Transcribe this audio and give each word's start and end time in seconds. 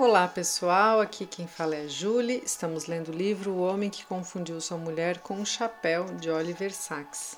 Olá 0.00 0.28
pessoal, 0.28 1.00
aqui 1.00 1.26
quem 1.26 1.48
fala 1.48 1.74
é 1.74 1.82
a 1.82 1.88
Julie. 1.88 2.40
Estamos 2.46 2.86
lendo 2.86 3.08
o 3.08 3.12
livro 3.12 3.50
O 3.50 3.62
Homem 3.62 3.90
que 3.90 4.06
Confundiu 4.06 4.60
Sua 4.60 4.78
Mulher 4.78 5.18
com 5.18 5.34
um 5.34 5.44
Chapéu, 5.44 6.04
de 6.14 6.30
Oliver 6.30 6.72
Sacks. 6.72 7.36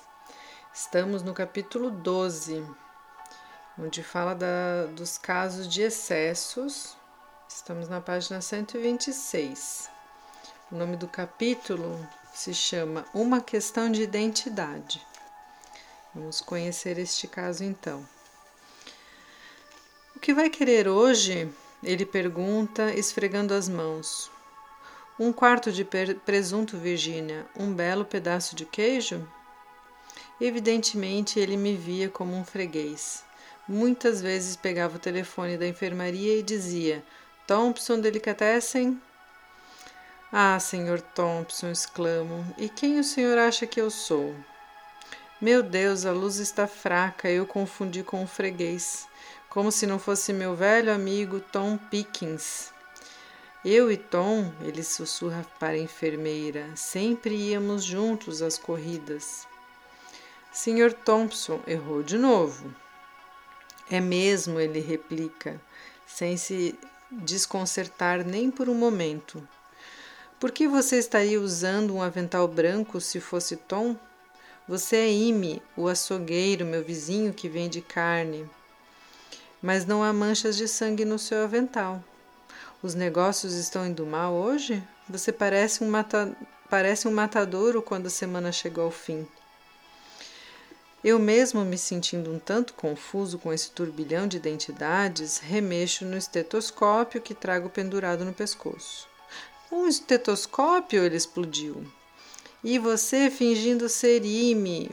Estamos 0.71 1.23
no 1.23 1.33
capítulo 1.33 1.89
12, 1.89 2.63
onde 3.79 4.03
fala 4.03 4.35
da, 4.35 4.85
dos 4.95 5.17
casos 5.17 5.67
de 5.67 5.81
excessos. 5.81 6.95
Estamos 7.49 7.89
na 7.89 7.99
página 7.99 8.39
126. 8.41 9.89
O 10.71 10.75
nome 10.75 10.97
do 10.97 11.07
capítulo 11.07 12.07
se 12.31 12.53
chama 12.53 13.07
Uma 13.11 13.41
Questão 13.41 13.91
de 13.91 14.03
Identidade. 14.03 15.03
Vamos 16.13 16.41
conhecer 16.41 16.99
este 16.99 17.27
caso 17.27 17.63
então. 17.63 18.07
O 20.15 20.19
que 20.19 20.31
vai 20.31 20.47
querer 20.47 20.87
hoje 20.87 21.51
ele 21.83 22.05
pergunta, 22.05 22.93
esfregando 22.93 23.53
as 23.53 23.67
mãos. 23.67 24.29
Um 25.19 25.31
quarto 25.33 25.71
de 25.71 25.85
presunto, 26.25 26.77
Virgínia, 26.77 27.45
um 27.57 27.73
belo 27.73 28.05
pedaço 28.05 28.55
de 28.55 28.65
queijo? 28.65 29.27
Evidentemente 30.39 31.39
ele 31.39 31.57
me 31.57 31.75
via 31.75 32.09
como 32.09 32.35
um 32.35 32.43
freguês. 32.43 33.23
Muitas 33.67 34.21
vezes 34.21 34.55
pegava 34.55 34.95
o 34.95 34.99
telefone 34.99 35.57
da 35.57 35.67
enfermaria 35.67 36.37
e 36.37 36.43
dizia: 36.43 37.03
Thompson 37.45 37.99
Delicatessen? 37.99 38.99
Ah, 40.31 40.59
senhor 40.59 41.01
Thompson, 41.01 41.71
exclamo. 41.71 42.55
E 42.57 42.69
quem 42.69 42.99
o 42.99 43.03
senhor 43.03 43.37
acha 43.37 43.67
que 43.67 43.79
eu 43.79 43.91
sou? 43.91 44.35
Meu 45.39 45.61
Deus, 45.61 46.05
a 46.05 46.11
luz 46.11 46.37
está 46.37 46.67
fraca, 46.67 47.29
eu 47.29 47.45
confundi 47.45 48.03
com 48.03 48.23
um 48.23 48.27
freguês 48.27 49.07
como 49.51 49.69
se 49.69 49.85
não 49.85 49.99
fosse 49.99 50.31
meu 50.31 50.55
velho 50.55 50.93
amigo 50.93 51.41
Tom 51.41 51.77
Pickens. 51.77 52.71
Eu 53.65 53.91
e 53.91 53.97
Tom, 53.97 54.49
ele 54.61 54.81
sussurra 54.81 55.45
para 55.59 55.73
a 55.73 55.77
enfermeira, 55.77 56.69
sempre 56.73 57.35
íamos 57.35 57.83
juntos 57.83 58.41
às 58.41 58.57
corridas. 58.57 59.45
Sr. 60.53 60.93
Thompson 60.93 61.59
errou 61.67 62.01
de 62.01 62.17
novo. 62.17 62.73
É 63.89 63.99
mesmo, 63.99 64.57
ele 64.57 64.79
replica, 64.79 65.61
sem 66.07 66.37
se 66.37 66.79
desconcertar 67.11 68.25
nem 68.25 68.49
por 68.49 68.69
um 68.69 68.73
momento. 68.73 69.45
Por 70.39 70.49
que 70.49 70.65
você 70.65 70.97
estaria 70.97 71.41
usando 71.41 71.93
um 71.93 72.01
avental 72.01 72.47
branco 72.47 73.01
se 73.01 73.19
fosse 73.19 73.57
Tom? 73.57 73.97
Você 74.65 74.95
é 74.95 75.11
Ime, 75.11 75.61
o 75.75 75.89
açougueiro, 75.89 76.65
meu 76.65 76.81
vizinho 76.81 77.33
que 77.33 77.49
vende 77.49 77.81
carne 77.81 78.49
mas 79.61 79.85
não 79.85 80.03
há 80.03 80.11
manchas 80.11 80.57
de 80.57 80.67
sangue 80.67 81.05
no 81.05 81.19
seu 81.19 81.43
avental. 81.43 82.03
Os 82.81 82.95
negócios 82.95 83.53
estão 83.53 83.85
indo 83.85 84.05
mal 84.05 84.33
hoje? 84.33 84.83
Você 85.07 85.31
parece 85.31 85.83
um, 85.83 85.89
mata... 85.89 86.35
parece 86.69 87.07
um 87.07 87.11
matadouro 87.11 87.81
quando 87.81 88.07
a 88.07 88.09
semana 88.09 88.51
chegou 88.51 88.85
ao 88.85 88.91
fim. 88.91 89.27
Eu 91.03 91.17
mesmo, 91.17 91.65
me 91.65 91.77
sentindo 91.77 92.31
um 92.31 92.37
tanto 92.37 92.73
confuso 92.75 93.39
com 93.39 93.51
esse 93.51 93.71
turbilhão 93.71 94.27
de 94.27 94.37
identidades, 94.37 95.39
remexo 95.39 96.05
no 96.05 96.15
estetoscópio 96.15 97.21
que 97.21 97.33
trago 97.33 97.69
pendurado 97.69 98.23
no 98.23 98.33
pescoço. 98.33 99.07
Um 99.71 99.87
estetoscópio? 99.87 101.03
Ele 101.03 101.15
explodiu. 101.15 101.85
E 102.63 102.77
você 102.77 103.31
fingindo 103.31 103.89
ser 103.89 104.23
Ime, 104.23 104.91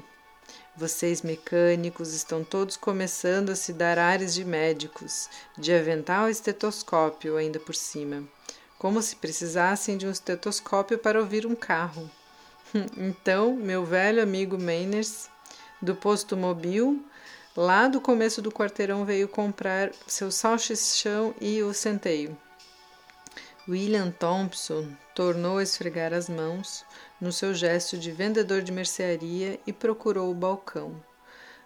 vocês 0.78 1.22
mecânicos 1.22 2.14
estão 2.14 2.44
todos 2.44 2.76
começando 2.76 3.50
a 3.50 3.56
se 3.56 3.72
dar 3.72 3.98
ares 3.98 4.32
de 4.32 4.44
médicos, 4.44 5.28
de 5.56 5.72
avental 5.72 6.28
estetoscópio 6.28 7.36
ainda 7.36 7.58
por 7.58 7.74
cima, 7.74 8.22
como 8.78 9.02
se 9.02 9.16
precisassem 9.16 9.98
de 9.98 10.06
um 10.06 10.10
estetoscópio 10.12 10.96
para 10.96 11.18
ouvir 11.18 11.44
um 11.46 11.56
carro. 11.56 12.08
Então, 12.96 13.56
meu 13.56 13.84
velho 13.84 14.22
amigo 14.22 14.56
Mainers, 14.56 15.28
do 15.82 15.96
posto 15.96 16.36
mobil, 16.36 17.02
lá 17.56 17.88
do 17.88 18.00
começo 18.00 18.40
do 18.40 18.52
quarteirão, 18.52 19.06
veio 19.06 19.26
comprar 19.26 19.90
seu 20.06 20.30
salsichão 20.30 21.34
e 21.40 21.60
o 21.62 21.72
centeio. 21.72 22.36
William 23.66 24.10
Thompson 24.10 24.86
tornou 25.14 25.58
a 25.58 25.62
esfregar 25.62 26.12
as 26.12 26.28
mãos 26.28 26.84
no 27.20 27.32
seu 27.32 27.52
gesto 27.52 27.98
de 27.98 28.10
vendedor 28.10 28.62
de 28.62 28.72
mercearia 28.72 29.58
e 29.66 29.72
procurou 29.72 30.30
o 30.30 30.34
balcão. 30.34 31.02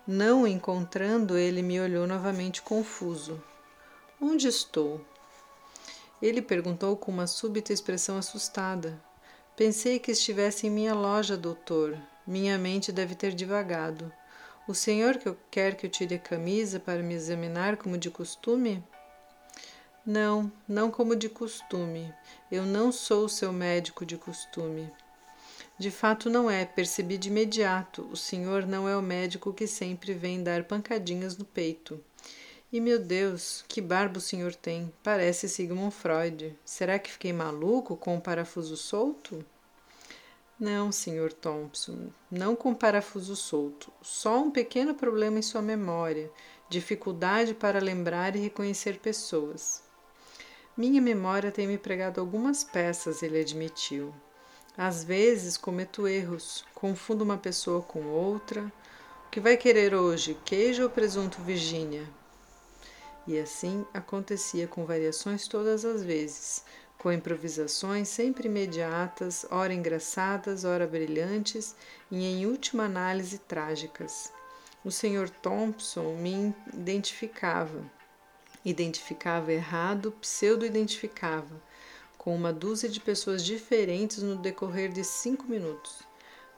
Não 0.06 0.42
o 0.42 0.46
encontrando, 0.46 1.36
ele 1.36 1.62
me 1.62 1.80
olhou 1.80 2.06
novamente 2.06 2.62
confuso. 2.62 3.42
Onde 4.20 4.48
estou? 4.48 5.00
Ele 6.20 6.40
perguntou 6.40 6.96
com 6.96 7.10
uma 7.10 7.26
súbita 7.26 7.72
expressão 7.72 8.16
assustada. 8.16 9.00
Pensei 9.56 9.98
que 9.98 10.12
estivesse 10.12 10.66
em 10.66 10.70
minha 10.70 10.94
loja, 10.94 11.36
doutor. 11.36 11.98
Minha 12.26 12.56
mente 12.56 12.90
deve 12.90 13.14
ter 13.14 13.34
divagado. 13.34 14.12
O 14.66 14.74
senhor 14.74 15.18
quer 15.50 15.76
que 15.76 15.86
eu 15.86 15.90
tire 15.90 16.14
a 16.14 16.18
camisa 16.18 16.78
para 16.78 17.02
me 17.02 17.14
examinar 17.14 17.76
como 17.76 17.98
de 17.98 18.10
costume? 18.10 18.82
Não, 20.06 20.50
não 20.66 20.90
como 20.90 21.14
de 21.14 21.28
costume. 21.28 22.12
Eu 22.50 22.64
não 22.64 22.90
sou 22.90 23.28
seu 23.28 23.52
médico 23.52 24.06
de 24.06 24.16
costume. 24.16 24.90
De 25.82 25.90
fato, 25.90 26.30
não 26.30 26.48
é, 26.48 26.64
percebi 26.64 27.18
de 27.18 27.28
imediato. 27.28 28.08
O 28.12 28.16
senhor 28.16 28.64
não 28.64 28.88
é 28.88 28.96
o 28.96 29.02
médico 29.02 29.52
que 29.52 29.66
sempre 29.66 30.14
vem 30.14 30.40
dar 30.40 30.62
pancadinhas 30.62 31.36
no 31.36 31.44
peito. 31.44 32.00
E 32.72 32.80
meu 32.80 33.00
Deus, 33.00 33.64
que 33.66 33.80
barba 33.80 34.18
o 34.18 34.20
senhor 34.20 34.54
tem! 34.54 34.92
Parece 35.02 35.48
Sigmund 35.48 35.92
Freud. 35.92 36.56
Será 36.64 37.00
que 37.00 37.10
fiquei 37.10 37.32
maluco 37.32 37.96
com 37.96 38.16
o 38.16 38.20
parafuso 38.20 38.76
solto? 38.76 39.44
Não, 40.56 40.92
senhor 40.92 41.32
Thompson, 41.32 42.12
não 42.30 42.54
com 42.54 42.72
parafuso 42.72 43.34
solto. 43.34 43.92
Só 44.00 44.40
um 44.40 44.52
pequeno 44.52 44.94
problema 44.94 45.40
em 45.40 45.42
sua 45.42 45.62
memória, 45.62 46.30
dificuldade 46.70 47.54
para 47.54 47.80
lembrar 47.80 48.36
e 48.36 48.38
reconhecer 48.38 49.00
pessoas. 49.00 49.82
Minha 50.76 51.02
memória 51.02 51.50
tem 51.50 51.66
me 51.66 51.76
pregado 51.76 52.20
algumas 52.20 52.62
peças, 52.62 53.20
ele 53.20 53.40
admitiu. 53.40 54.14
Às 54.76 55.04
vezes 55.04 55.56
cometo 55.56 56.08
erros, 56.08 56.64
confundo 56.74 57.22
uma 57.22 57.36
pessoa 57.36 57.82
com 57.82 58.04
outra. 58.06 58.72
O 59.26 59.30
que 59.30 59.40
vai 59.40 59.56
querer 59.56 59.94
hoje, 59.94 60.36
queijo 60.44 60.82
ou 60.84 60.90
presunto 60.90 61.42
Virgínia? 61.42 62.08
E 63.26 63.38
assim 63.38 63.84
acontecia 63.92 64.66
com 64.66 64.84
variações 64.84 65.46
todas 65.46 65.84
as 65.84 66.02
vezes, 66.02 66.64
com 66.98 67.12
improvisações 67.12 68.08
sempre 68.08 68.48
imediatas, 68.48 69.46
ora 69.50 69.74
engraçadas, 69.74 70.64
ora 70.64 70.86
brilhantes 70.86 71.76
e, 72.10 72.24
em 72.24 72.46
última 72.46 72.84
análise, 72.84 73.38
trágicas. 73.38 74.32
O 74.84 74.90
Sr. 74.90 75.28
Thompson 75.42 76.16
me 76.16 76.54
identificava 76.72 77.84
identificava 78.64 79.52
errado, 79.52 80.12
pseudo-identificava, 80.20 81.60
com 82.22 82.36
uma 82.36 82.52
dúzia 82.52 82.88
de 82.88 83.00
pessoas 83.00 83.44
diferentes 83.44 84.22
no 84.22 84.36
decorrer 84.36 84.92
de 84.92 85.02
cinco 85.02 85.44
minutos. 85.46 86.04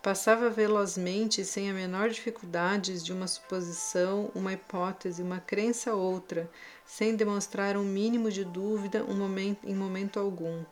Passava 0.02 0.50
velozmente 0.50 1.42
sem 1.42 1.70
a 1.70 1.72
menor 1.72 2.10
dificuldade 2.10 3.02
de 3.02 3.10
uma 3.10 3.26
suposição, 3.26 4.30
uma 4.34 4.52
hipótese, 4.52 5.22
uma 5.22 5.40
crença 5.40 5.94
outra, 5.94 6.50
sem 6.84 7.16
demonstrar 7.16 7.78
um 7.78 7.82
mínimo 7.82 8.30
de 8.30 8.44
dúvida 8.44 9.02
um 9.08 9.16
momento, 9.16 9.66
em 9.66 9.74
momento 9.74 10.20
algum. 10.20 10.62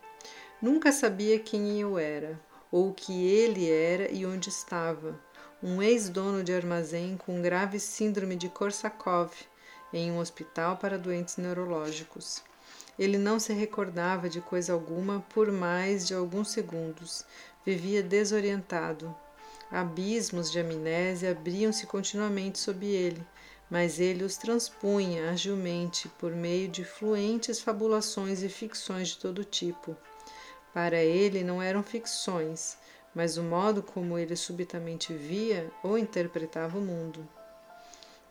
Nunca 0.60 0.92
sabia 0.92 1.38
quem 1.38 1.80
eu 1.80 1.98
era, 1.98 2.38
ou 2.70 2.90
o 2.90 2.94
que 2.94 3.26
ele 3.26 3.70
era 3.70 4.12
e 4.12 4.26
onde 4.26 4.50
estava. 4.50 5.18
Um 5.62 5.82
ex-dono 5.82 6.44
de 6.44 6.52
armazém 6.52 7.16
com 7.16 7.40
grave 7.40 7.80
síndrome 7.80 8.36
de 8.36 8.50
Korsakov, 8.50 9.32
em 9.90 10.12
um 10.12 10.18
hospital 10.18 10.76
para 10.76 10.98
doentes 10.98 11.38
neurológicos. 11.38 12.42
Ele 12.98 13.18
não 13.18 13.40
se 13.40 13.52
recordava 13.52 14.28
de 14.28 14.40
coisa 14.40 14.72
alguma 14.72 15.24
por 15.32 15.50
mais 15.50 16.06
de 16.06 16.14
alguns 16.14 16.50
segundos. 16.50 17.24
Vivia 17.64 18.02
desorientado. 18.02 19.14
Abismos 19.70 20.50
de 20.50 20.60
amnésia 20.60 21.30
abriam-se 21.30 21.86
continuamente 21.86 22.58
sob 22.58 22.86
ele, 22.86 23.24
mas 23.70 23.98
ele 23.98 24.22
os 24.22 24.36
transpunha 24.36 25.30
agilmente 25.30 26.08
por 26.18 26.30
meio 26.32 26.68
de 26.68 26.84
fluentes 26.84 27.58
fabulações 27.58 28.42
e 28.42 28.48
ficções 28.50 29.08
de 29.08 29.18
todo 29.18 29.44
tipo. 29.44 29.96
Para 30.74 31.02
ele 31.02 31.42
não 31.42 31.62
eram 31.62 31.82
ficções, 31.82 32.76
mas 33.14 33.38
o 33.38 33.42
modo 33.42 33.82
como 33.82 34.18
ele 34.18 34.36
subitamente 34.36 35.14
via 35.14 35.70
ou 35.82 35.96
interpretava 35.96 36.78
o 36.78 36.82
mundo. 36.82 37.26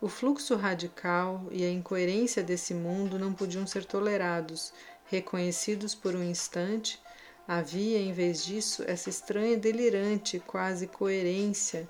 O 0.02 0.10
fluxo 0.10 0.56
radical 0.56 1.46
e 1.52 1.64
a 1.64 1.70
incoerência 1.70 2.42
desse 2.42 2.74
mundo 2.74 3.20
não 3.20 3.32
podiam 3.32 3.68
ser 3.68 3.86
tolerados, 3.86 4.74
reconhecidos 5.06 5.94
por 5.94 6.16
um 6.16 6.24
instante. 6.24 7.00
Havia, 7.48 8.00
em 8.00 8.12
vez 8.12 8.44
disso, 8.44 8.84
essa 8.88 9.12
estranha, 9.12 9.56
delirante, 9.58 10.40
quase 10.40 10.88
coerência 10.88 11.88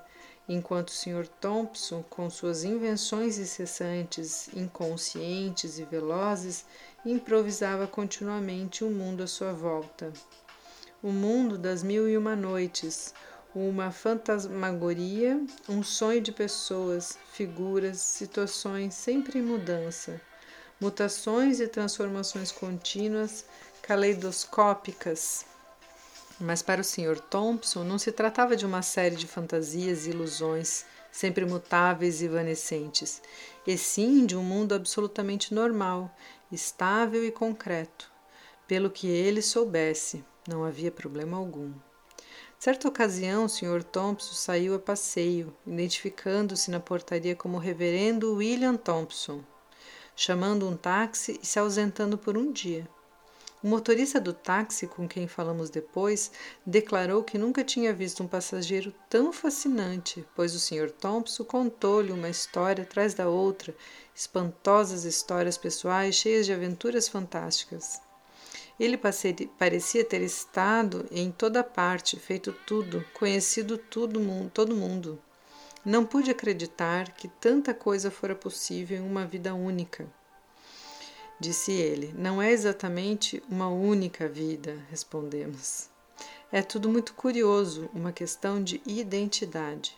enquanto 0.49 0.89
o 0.89 0.93
Sr. 0.93 1.25
Thompson, 1.39 2.03
com 2.09 2.29
suas 2.29 2.65
invenções 2.65 3.37
incessantes, 3.37 4.49
inconscientes 4.53 5.79
e 5.79 5.85
velozes, 5.85 6.65
improvisava 7.05 7.87
continuamente 7.87 8.83
o 8.83 8.87
um 8.87 8.91
mundo 8.91 9.23
à 9.23 9.27
sua 9.27 9.53
volta. 9.53 10.11
O 11.01 11.11
mundo 11.11 11.57
das 11.57 11.81
mil 11.81 12.09
e 12.09 12.17
uma 12.17 12.35
noites, 12.35 13.13
uma 13.53 13.91
fantasmagoria, 13.91 15.39
um 15.67 15.83
sonho 15.83 16.21
de 16.21 16.31
pessoas, 16.31 17.17
figuras, 17.33 17.99
situações 17.99 18.93
sempre 18.93 19.39
em 19.39 19.41
mudança, 19.41 20.21
mutações 20.79 21.59
e 21.59 21.67
transformações 21.67 22.51
contínuas, 22.51 23.45
caleidoscópicas. 23.81 25.45
Mas 26.39 26.61
para 26.61 26.81
o 26.81 26.83
Sr. 26.83 27.19
Thompson 27.19 27.83
não 27.83 27.99
se 27.99 28.11
tratava 28.11 28.55
de 28.55 28.65
uma 28.65 28.81
série 28.81 29.15
de 29.15 29.27
fantasias 29.27 30.07
e 30.07 30.11
ilusões, 30.11 30.85
sempre 31.11 31.45
mutáveis 31.45 32.21
e 32.21 32.25
evanescentes, 32.25 33.21
e 33.67 33.77
sim 33.77 34.25
de 34.25 34.35
um 34.35 34.43
mundo 34.43 34.73
absolutamente 34.73 35.53
normal, 35.53 36.09
estável 36.49 37.23
e 37.25 37.31
concreto. 37.31 38.09
Pelo 38.65 38.89
que 38.89 39.07
ele 39.07 39.41
soubesse, 39.41 40.23
não 40.47 40.63
havia 40.63 40.89
problema 40.89 41.35
algum. 41.35 41.73
Certa 42.63 42.87
ocasião, 42.87 43.45
o 43.45 43.49
Sr. 43.49 43.83
Thompson 43.83 44.35
saiu 44.35 44.75
a 44.75 44.79
passeio, 44.79 45.51
identificando-se 45.65 46.69
na 46.69 46.79
portaria 46.79 47.35
como 47.35 47.57
o 47.57 47.59
Reverendo 47.59 48.35
William 48.35 48.75
Thompson, 48.75 49.43
chamando 50.15 50.69
um 50.69 50.77
táxi 50.77 51.39
e 51.41 51.45
se 51.47 51.57
ausentando 51.57 52.19
por 52.19 52.37
um 52.37 52.51
dia. 52.51 52.87
O 53.63 53.67
motorista 53.67 54.21
do 54.21 54.31
táxi, 54.31 54.85
com 54.85 55.07
quem 55.07 55.27
falamos 55.27 55.71
depois, 55.71 56.31
declarou 56.63 57.23
que 57.23 57.35
nunca 57.35 57.63
tinha 57.63 57.91
visto 57.91 58.21
um 58.21 58.27
passageiro 58.27 58.93
tão 59.09 59.33
fascinante, 59.33 60.23
pois 60.35 60.53
o 60.53 60.59
Sr. 60.59 60.91
Thompson 60.91 61.43
contou-lhe 61.43 62.11
uma 62.11 62.29
história 62.29 62.83
atrás 62.83 63.15
da 63.15 63.27
outra, 63.27 63.75
espantosas 64.13 65.03
histórias 65.03 65.57
pessoais 65.57 66.13
cheias 66.13 66.45
de 66.45 66.53
aventuras 66.53 67.07
fantásticas. 67.07 67.99
Ele 68.81 68.97
parecia 68.97 70.03
ter 70.03 70.21
estado 70.23 71.05
em 71.11 71.29
toda 71.29 71.63
parte, 71.63 72.19
feito 72.19 72.51
tudo, 72.65 73.05
conhecido 73.13 73.77
todo 73.77 74.19
mundo. 74.19 75.21
Não 75.85 76.03
pude 76.03 76.31
acreditar 76.31 77.11
que 77.11 77.27
tanta 77.27 77.75
coisa 77.75 78.09
fora 78.09 78.33
possível 78.33 78.97
em 78.97 79.07
uma 79.07 79.23
vida 79.23 79.53
única. 79.53 80.11
Disse 81.39 81.71
ele. 81.71 82.11
Não 82.17 82.41
é 82.41 82.51
exatamente 82.51 83.43
uma 83.47 83.69
única 83.69 84.27
vida, 84.27 84.75
respondemos. 84.89 85.87
É 86.51 86.63
tudo 86.63 86.89
muito 86.89 87.13
curioso, 87.13 87.87
uma 87.93 88.11
questão 88.11 88.63
de 88.63 88.81
identidade. 88.83 89.95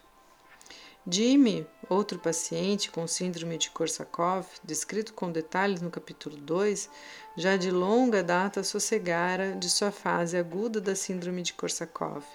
Jimmy, 1.06 1.68
outro 1.90 2.18
paciente 2.18 2.90
com 2.90 3.06
síndrome 3.06 3.58
de 3.58 3.70
Korsakoff, 3.70 4.62
descrito 4.64 5.14
com 5.14 5.30
detalhes 5.30 5.82
no 5.82 5.92
capítulo 5.92 6.38
2, 6.38 6.90
já 7.36 7.58
de 7.58 7.70
longa 7.70 8.24
data 8.24 8.64
sossegara 8.64 9.54
de 9.54 9.70
sua 9.70 9.92
fase 9.92 10.38
aguda 10.38 10.80
da 10.80 10.96
síndrome 10.96 11.42
de 11.42 11.54
Korsakoff 11.56 12.26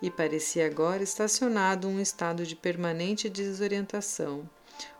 e 0.00 0.10
parecia 0.10 0.64
agora 0.64 1.02
estacionado 1.02 1.86
em 1.86 1.96
um 1.96 2.00
estado 2.00 2.46
de 2.46 2.56
permanente 2.56 3.28
desorientação, 3.28 4.48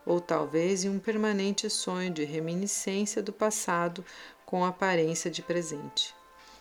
ou 0.05 0.21
talvez 0.21 0.83
em 0.83 0.89
um 0.89 0.99
permanente 0.99 1.67
sonho 1.67 2.11
de 2.11 2.23
reminiscência 2.23 3.23
do 3.23 3.33
passado 3.33 4.05
com 4.45 4.63
aparência 4.63 5.31
de 5.31 5.41
presente. 5.41 6.13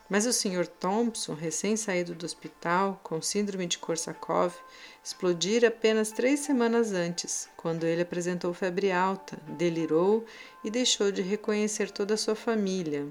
Mas 0.08 0.26
o 0.26 0.32
Sr. 0.34 0.66
Thompson, 0.66 1.32
recém-saído 1.32 2.14
do 2.14 2.26
hospital 2.26 3.00
com 3.02 3.22
síndrome 3.22 3.66
de 3.66 3.78
Korsakoff, 3.78 4.58
explodira 5.02 5.68
apenas 5.68 6.12
três 6.12 6.40
semanas 6.40 6.92
antes, 6.92 7.48
quando 7.56 7.84
ele 7.84 8.02
apresentou 8.02 8.52
febre 8.52 8.92
alta, 8.92 9.38
delirou 9.48 10.26
e 10.62 10.70
deixou 10.70 11.10
de 11.10 11.22
reconhecer 11.22 11.90
toda 11.90 12.14
a 12.14 12.18
sua 12.18 12.34
família. 12.34 13.08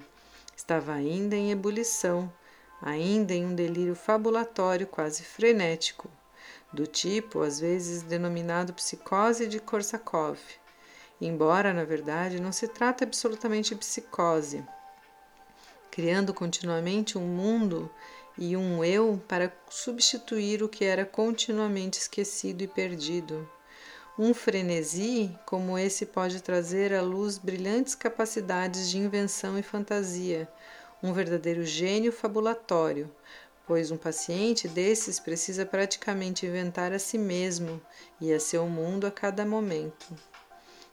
Estava 0.56 0.94
ainda 0.94 1.36
em 1.36 1.52
ebulição, 1.52 2.32
ainda 2.80 3.34
em 3.34 3.44
um 3.44 3.56
delírio 3.56 3.96
fabulatório 3.96 4.86
quase 4.86 5.24
frenético, 5.24 6.12
do 6.72 6.86
tipo, 6.86 7.42
às 7.42 7.60
vezes, 7.60 8.04
denominado 8.04 8.72
psicose 8.72 9.48
de 9.48 9.60
Korsakoff. 9.60 10.60
Embora, 11.20 11.74
na 11.74 11.86
verdade, 11.86 12.40
não 12.40 12.52
se 12.52 12.68
trate 12.68 13.04
absolutamente 13.04 13.74
de 13.74 13.80
psicose 13.80 14.64
criando 15.94 16.34
continuamente 16.34 17.20
um 17.20 17.28
mundo 17.28 17.88
e 18.36 18.58
um 18.58 18.84
eu 18.84 19.22
para 19.28 19.54
substituir 19.70 20.64
o 20.64 20.68
que 20.68 20.84
era 20.84 21.06
continuamente 21.06 22.00
esquecido 22.00 22.64
e 22.64 22.68
perdido. 22.68 23.48
Um 24.18 24.34
frenesi 24.34 25.30
como 25.46 25.78
esse 25.78 26.08
pode 26.08 26.42
trazer 26.42 26.96
à 26.96 27.02
luz 27.04 27.38
brilhantes 27.38 27.94
capacidades 27.94 28.90
de 28.90 28.98
invenção 28.98 29.56
e 29.56 29.62
fantasia, 29.62 30.50
um 31.04 31.14
verdadeiro 31.14 31.64
gênio 31.64 32.12
fabulatório, 32.12 33.08
pois 33.68 33.92
um 33.92 33.98
paciente 33.98 34.68
desses 34.68 35.20
precisa 35.20 35.64
praticamente 35.64 36.44
inventar 36.44 36.92
a 36.92 36.98
si 36.98 37.20
mesmo 37.20 37.80
e 38.20 38.34
a 38.34 38.40
seu 38.40 38.66
mundo 38.66 39.06
a 39.06 39.12
cada 39.12 39.46
momento. 39.46 40.08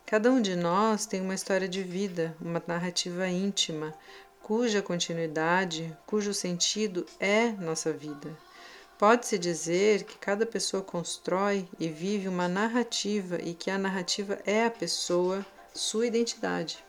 Cada 0.04 0.30
um 0.30 0.42
de 0.42 0.56
nós 0.56 1.06
tem 1.06 1.20
uma 1.22 1.34
história 1.34 1.68
de 1.68 1.82
vida, 1.82 2.36
uma 2.40 2.62
narrativa 2.66 3.28
íntima, 3.28 3.94
cuja 4.42 4.82
continuidade, 4.82 5.96
cujo 6.06 6.34
sentido 6.34 7.06
é 7.18 7.52
nossa 7.52 7.92
vida. 7.92 8.36
Pode-se 8.98 9.38
dizer 9.38 10.04
que 10.04 10.18
cada 10.18 10.44
pessoa 10.44 10.82
constrói 10.82 11.66
e 11.78 11.88
vive 11.88 12.28
uma 12.28 12.46
narrativa 12.48 13.38
e 13.40 13.54
que 13.54 13.70
a 13.70 13.78
narrativa 13.78 14.38
é 14.44 14.66
a 14.66 14.70
pessoa, 14.70 15.44
sua 15.74 16.06
identidade. 16.06 16.84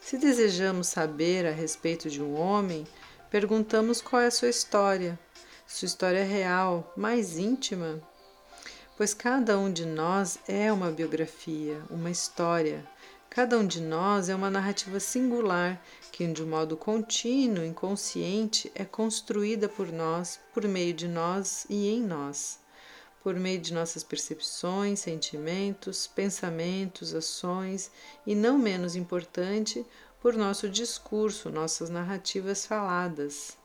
Se 0.00 0.16
desejamos 0.16 0.86
saber 0.86 1.44
a 1.44 1.50
respeito 1.50 2.08
de 2.08 2.22
um 2.22 2.34
homem, 2.34 2.86
perguntamos 3.30 4.00
qual 4.00 4.22
é 4.22 4.26
a 4.28 4.30
sua 4.30 4.48
história, 4.48 5.18
sua 5.66 5.84
história 5.84 6.24
real, 6.24 6.90
mais 6.96 7.36
íntima. 7.36 8.00
Pois 8.96 9.12
cada 9.12 9.58
um 9.58 9.70
de 9.70 9.84
nós 9.84 10.38
é 10.48 10.72
uma 10.72 10.90
biografia, 10.90 11.82
uma 11.90 12.10
história, 12.10 12.82
Cada 13.30 13.58
um 13.58 13.66
de 13.66 13.80
nós 13.80 14.28
é 14.28 14.34
uma 14.34 14.50
narrativa 14.50 14.98
singular 14.98 15.80
que, 16.10 16.26
de 16.26 16.42
um 16.42 16.48
modo 16.48 16.76
contínuo, 16.76 17.64
inconsciente, 17.64 18.72
é 18.74 18.84
construída 18.84 19.68
por 19.68 19.92
nós, 19.92 20.40
por 20.52 20.66
meio 20.66 20.94
de 20.94 21.06
nós 21.06 21.66
e 21.68 21.88
em 21.88 22.02
nós, 22.02 22.58
por 23.22 23.34
meio 23.34 23.60
de 23.60 23.72
nossas 23.74 24.02
percepções, 24.02 25.00
sentimentos, 25.00 26.06
pensamentos, 26.06 27.14
ações 27.14 27.90
e, 28.26 28.34
não 28.34 28.58
menos 28.58 28.96
importante, 28.96 29.84
por 30.20 30.34
nosso 30.34 30.68
discurso, 30.68 31.50
nossas 31.50 31.90
narrativas 31.90 32.66
faladas. 32.66 33.56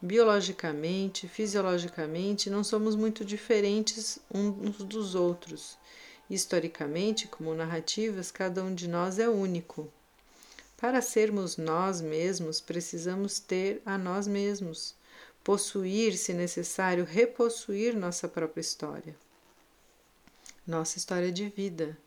Biologicamente, 0.00 1.28
fisiologicamente, 1.28 2.48
não 2.48 2.64
somos 2.64 2.96
muito 2.96 3.24
diferentes 3.24 4.18
uns 4.32 4.78
dos 4.78 5.14
outros. 5.14 5.76
Historicamente, 6.32 7.28
como 7.28 7.54
narrativas, 7.54 8.30
cada 8.30 8.64
um 8.64 8.74
de 8.74 8.88
nós 8.88 9.18
é 9.18 9.28
único. 9.28 9.92
Para 10.78 11.02
sermos 11.02 11.58
nós 11.58 12.00
mesmos, 12.00 12.58
precisamos 12.58 13.38
ter 13.38 13.82
a 13.84 13.98
nós 13.98 14.26
mesmos, 14.26 14.94
possuir, 15.44 16.16
se 16.16 16.32
necessário, 16.32 17.04
repossuir 17.04 17.94
nossa 17.94 18.26
própria 18.26 18.62
história. 18.62 19.14
Nossa 20.66 20.96
história 20.96 21.30
de 21.30 21.50
vida. 21.50 21.98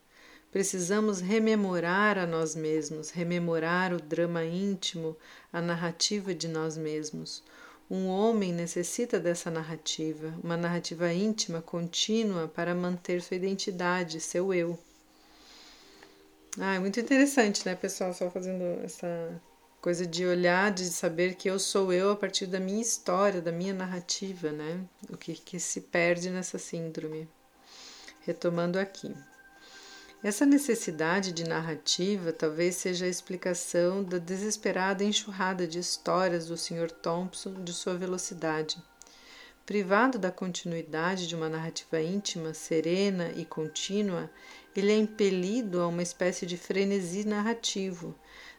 Precisamos 0.51 1.19
rememorar 1.19 2.17
a 2.17 2.25
nós 2.25 2.55
mesmos, 2.55 3.11
rememorar 3.11 3.93
o 3.93 4.01
drama 4.01 4.43
íntimo, 4.43 5.15
a 5.53 5.61
narrativa 5.61 6.33
de 6.33 6.47
nós 6.47 6.75
mesmos, 6.75 7.43
um 7.89 8.07
homem 8.07 8.51
necessita 8.51 9.19
dessa 9.19 9.51
narrativa, 9.51 10.33
uma 10.43 10.57
narrativa 10.57 11.11
íntima, 11.13 11.61
contínua, 11.61 12.47
para 12.47 12.73
manter 12.73 13.21
sua 13.21 13.37
identidade, 13.37 14.19
seu 14.19 14.53
eu. 14.53 14.77
Ah, 16.59 16.75
é 16.75 16.79
muito 16.79 16.99
interessante, 16.99 17.65
né, 17.65 17.75
pessoal? 17.75 18.13
Só 18.13 18.29
fazendo 18.31 18.63
essa 18.83 19.41
coisa 19.81 20.07
de 20.07 20.25
olhar, 20.25 20.71
de 20.71 20.85
saber 20.85 21.35
que 21.35 21.49
eu 21.49 21.59
sou 21.59 21.93
eu 21.93 22.11
a 22.11 22.15
partir 22.15 22.47
da 22.47 22.59
minha 22.59 22.81
história, 22.81 23.41
da 23.41 23.51
minha 23.51 23.73
narrativa, 23.73 24.51
né? 24.51 24.79
O 25.09 25.17
que, 25.17 25.33
que 25.35 25.59
se 25.59 25.81
perde 25.81 26.29
nessa 26.29 26.57
síndrome. 26.57 27.27
Retomando 28.21 28.79
aqui. 28.79 29.13
Essa 30.25 30.43
necessidade 30.43 31.31
de 31.31 31.43
narrativa 31.43 32.33
talvez 32.33 32.77
seja 32.77 33.05
a 33.05 33.07
explicação 33.07 34.03
da 34.03 34.17
desesperada 34.17 35.03
enxurrada 35.03 35.67
de 35.67 35.77
histórias 35.77 36.47
do 36.47 36.57
Sr. 36.57 36.89
Thompson 36.89 37.63
de 37.63 37.71
sua 37.71 37.93
velocidade. 37.93 38.81
Privado 39.67 40.17
da 40.17 40.31
continuidade 40.31 41.27
de 41.27 41.35
uma 41.35 41.47
narrativa 41.47 42.01
íntima, 42.01 42.55
serena 42.55 43.31
e 43.35 43.45
contínua, 43.45 44.27
ele 44.75 44.91
é 44.91 44.97
impelido 44.97 45.79
a 45.79 45.87
uma 45.87 46.01
espécie 46.01 46.47
de 46.47 46.57
frenesi 46.57 47.23
narrativo. 47.23 48.15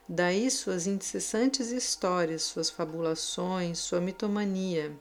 Daí 0.07 0.49
suas 0.49 0.87
incessantes 0.87 1.69
histórias, 1.69 2.43
suas 2.43 2.69
fabulações, 2.69 3.79
sua 3.79 3.99
mitomania. 3.99 4.97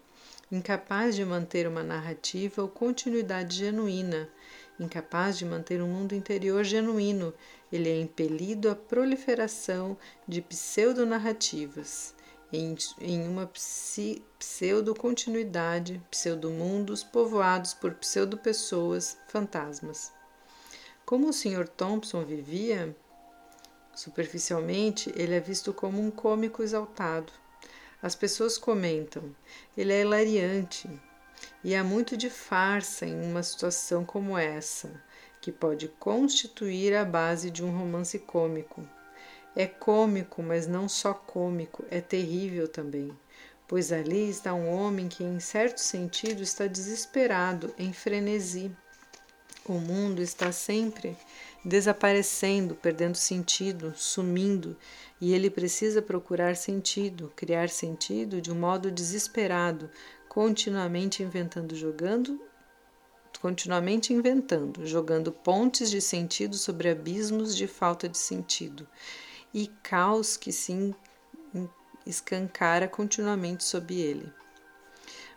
Incapaz 0.50 1.14
de 1.14 1.24
manter 1.24 1.68
uma 1.68 1.84
narrativa 1.84 2.60
ou 2.60 2.68
continuidade 2.68 3.56
genuína, 3.56 4.28
Incapaz 4.78 5.38
de 5.38 5.44
manter 5.46 5.80
um 5.82 5.88
mundo 5.88 6.14
interior 6.14 6.62
genuíno, 6.62 7.32
ele 7.72 7.88
é 7.88 7.98
impelido 7.98 8.68
à 8.68 8.74
proliferação 8.74 9.96
de 10.28 10.42
pseudonarrativas, 10.42 12.14
em, 12.52 12.76
em 13.00 13.26
uma 13.26 13.50
pseudo-continuidade, 14.38 16.02
pseudo-mundos 16.10 17.02
povoados 17.02 17.72
por 17.72 17.94
pseudo-pessoas, 17.94 19.18
fantasmas. 19.28 20.12
Como 21.06 21.28
o 21.28 21.32
Sr. 21.32 21.66
Thompson 21.68 22.24
vivia, 22.24 22.94
superficialmente, 23.94 25.10
ele 25.16 25.34
é 25.34 25.40
visto 25.40 25.72
como 25.72 26.00
um 26.00 26.10
cômico 26.10 26.62
exaltado. 26.62 27.32
As 28.02 28.14
pessoas 28.14 28.58
comentam, 28.58 29.34
ele 29.76 29.92
é 29.92 30.02
hilariante, 30.02 30.88
e 31.62 31.74
há 31.74 31.82
muito 31.82 32.16
de 32.16 32.30
farsa 32.30 33.06
em 33.06 33.20
uma 33.22 33.42
situação 33.42 34.04
como 34.04 34.38
essa, 34.38 35.02
que 35.40 35.52
pode 35.52 35.88
constituir 35.88 36.94
a 36.94 37.04
base 37.04 37.50
de 37.50 37.64
um 37.64 37.76
romance 37.76 38.18
cômico. 38.18 38.86
É 39.54 39.66
cômico, 39.66 40.42
mas 40.42 40.66
não 40.66 40.88
só 40.88 41.14
cômico, 41.14 41.84
é 41.90 42.00
terrível 42.00 42.68
também, 42.68 43.10
pois 43.66 43.90
ali 43.90 44.28
está 44.28 44.52
um 44.54 44.68
homem 44.68 45.08
que, 45.08 45.24
em 45.24 45.40
certo 45.40 45.78
sentido, 45.78 46.42
está 46.42 46.66
desesperado, 46.66 47.74
em 47.78 47.92
frenesi. 47.92 48.70
O 49.64 49.74
mundo 49.74 50.22
está 50.22 50.52
sempre 50.52 51.16
desaparecendo, 51.64 52.76
perdendo 52.76 53.16
sentido, 53.16 53.92
sumindo, 53.96 54.76
e 55.20 55.34
ele 55.34 55.50
precisa 55.50 56.00
procurar 56.00 56.54
sentido, 56.54 57.32
criar 57.34 57.68
sentido 57.68 58.40
de 58.40 58.52
um 58.52 58.54
modo 58.54 58.90
desesperado, 58.90 59.90
continuamente 60.36 61.22
inventando, 61.22 61.74
jogando, 61.74 62.38
continuamente 63.40 64.12
inventando, 64.12 64.86
jogando 64.86 65.32
pontes 65.32 65.90
de 65.90 65.98
sentido 65.98 66.58
sobre 66.58 66.90
abismos 66.90 67.56
de 67.56 67.66
falta 67.66 68.06
de 68.06 68.18
sentido 68.18 68.86
e 69.54 69.66
caos 69.82 70.36
que 70.36 70.52
se 70.52 70.94
escancara 72.04 72.86
continuamente 72.86 73.64
sob 73.64 73.98
ele. 73.98 74.30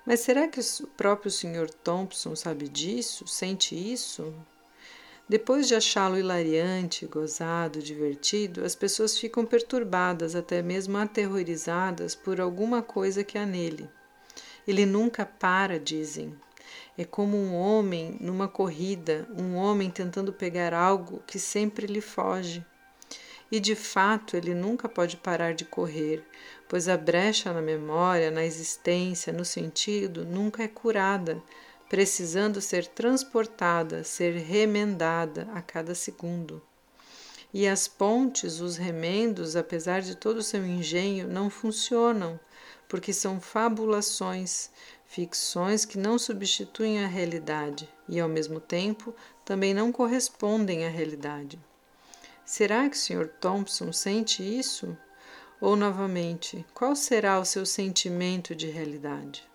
Mas 0.06 0.20
será 0.20 0.50
que 0.50 0.60
o 0.60 0.88
próprio 0.88 1.32
Sr. 1.32 1.70
Thompson 1.82 2.36
sabe 2.36 2.68
disso? 2.68 3.25
Sente 3.25 3.74
isso? 3.74 4.34
Depois 5.29 5.70
de 5.70 5.75
achá-lo 5.75 6.20
hilariante, 6.20 7.06
gozado, 7.06 7.82
divertido, 7.82 8.65
as 8.65 8.75
pessoas 8.75 9.18
ficam 9.18 9.46
perturbadas, 9.46 10.36
até 10.36 10.62
mesmo 10.62 10.98
aterrorizadas 10.98 12.15
por 12.15 12.41
alguma 12.41 12.82
coisa 12.82 13.24
que 13.24 13.38
há 13.38 13.46
nele. 13.46 13.89
Ele 14.69 14.85
nunca 14.85 15.25
para, 15.25 15.79
dizem. 15.79 16.31
É 16.95 17.03
como 17.03 17.35
um 17.35 17.55
homem 17.55 18.15
numa 18.21 18.47
corrida, 18.47 19.27
um 19.35 19.55
homem 19.55 19.89
tentando 19.89 20.31
pegar 20.31 20.75
algo 20.75 21.23
que 21.25 21.39
sempre 21.39 21.88
lhe 21.88 22.01
foge. 22.01 22.63
E 23.51 23.59
de 23.59 23.73
fato 23.73 24.38
ele 24.38 24.53
nunca 24.53 24.88
pode 24.88 25.17
parar 25.17 25.55
de 25.55 25.65
correr, 25.65 26.23
pois 26.67 26.88
a 26.88 26.95
brecha 26.95 27.51
na 27.51 27.63
memória, 27.63 28.29
na 28.29 28.45
existência, 28.45 29.33
no 29.33 29.43
sentido, 29.43 30.23
nunca 30.23 30.61
é 30.61 30.67
curada, 30.67 31.41
precisando 31.89 32.61
ser 32.61 32.85
transportada, 32.85 34.03
ser 34.03 34.35
remendada 34.35 35.47
a 35.55 35.63
cada 35.63 35.95
segundo. 35.95 36.61
E 37.51 37.67
as 37.67 37.88
pontes, 37.88 38.61
os 38.61 38.77
remendos, 38.77 39.55
apesar 39.55 40.03
de 40.03 40.13
todo 40.15 40.38
o 40.38 40.43
seu 40.43 40.63
engenho, 40.63 41.27
não 41.27 41.49
funcionam, 41.49 42.39
porque 42.89 43.13
são 43.13 43.39
fabulações, 43.39 44.72
ficções 45.05 45.86
que 45.86 45.98
não 45.98 46.17
substituem 46.17 47.05
a 47.05 47.08
realidade 47.08 47.88
e, 48.10 48.19
ao 48.19 48.27
mesmo 48.27 48.60
tempo, 48.60 49.15
também 49.46 49.74
não 49.74 49.91
correspondem 49.91 50.86
à 50.86 50.89
realidade. 50.89 51.60
Será 52.43 52.89
que 52.89 52.98
o 52.98 53.00
Sr. 53.00 53.27
Thompson 53.39 53.93
sente 53.93 54.41
isso? 54.43 54.98
Ou, 55.62 55.75
novamente, 55.75 56.65
qual 56.74 56.96
será 56.96 57.39
o 57.39 57.46
seu 57.46 57.63
sentimento 57.63 58.55
de 58.55 58.67
realidade? 58.67 59.48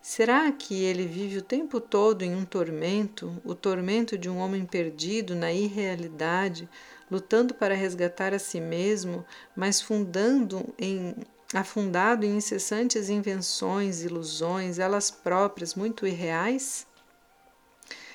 Será 0.00 0.52
que 0.52 0.84
ele 0.84 1.04
vive 1.04 1.38
o 1.38 1.42
tempo 1.42 1.80
todo 1.80 2.22
em 2.22 2.32
um 2.32 2.44
tormento, 2.44 3.42
o 3.44 3.56
tormento 3.56 4.16
de 4.16 4.30
um 4.30 4.38
homem 4.38 4.64
perdido 4.64 5.34
na 5.34 5.52
irrealidade, 5.52 6.68
lutando 7.10 7.54
para 7.54 7.74
resgatar 7.74 8.32
a 8.32 8.38
si 8.38 8.60
mesmo, 8.60 9.24
mas 9.56 9.80
fundando 9.80 10.72
em 10.78 11.12
afundado 11.54 12.24
em 12.24 12.36
incessantes 12.36 13.08
invenções, 13.08 14.02
ilusões, 14.02 14.78
elas 14.78 15.10
próprias 15.10 15.74
muito 15.74 16.06
irreais? 16.06 16.86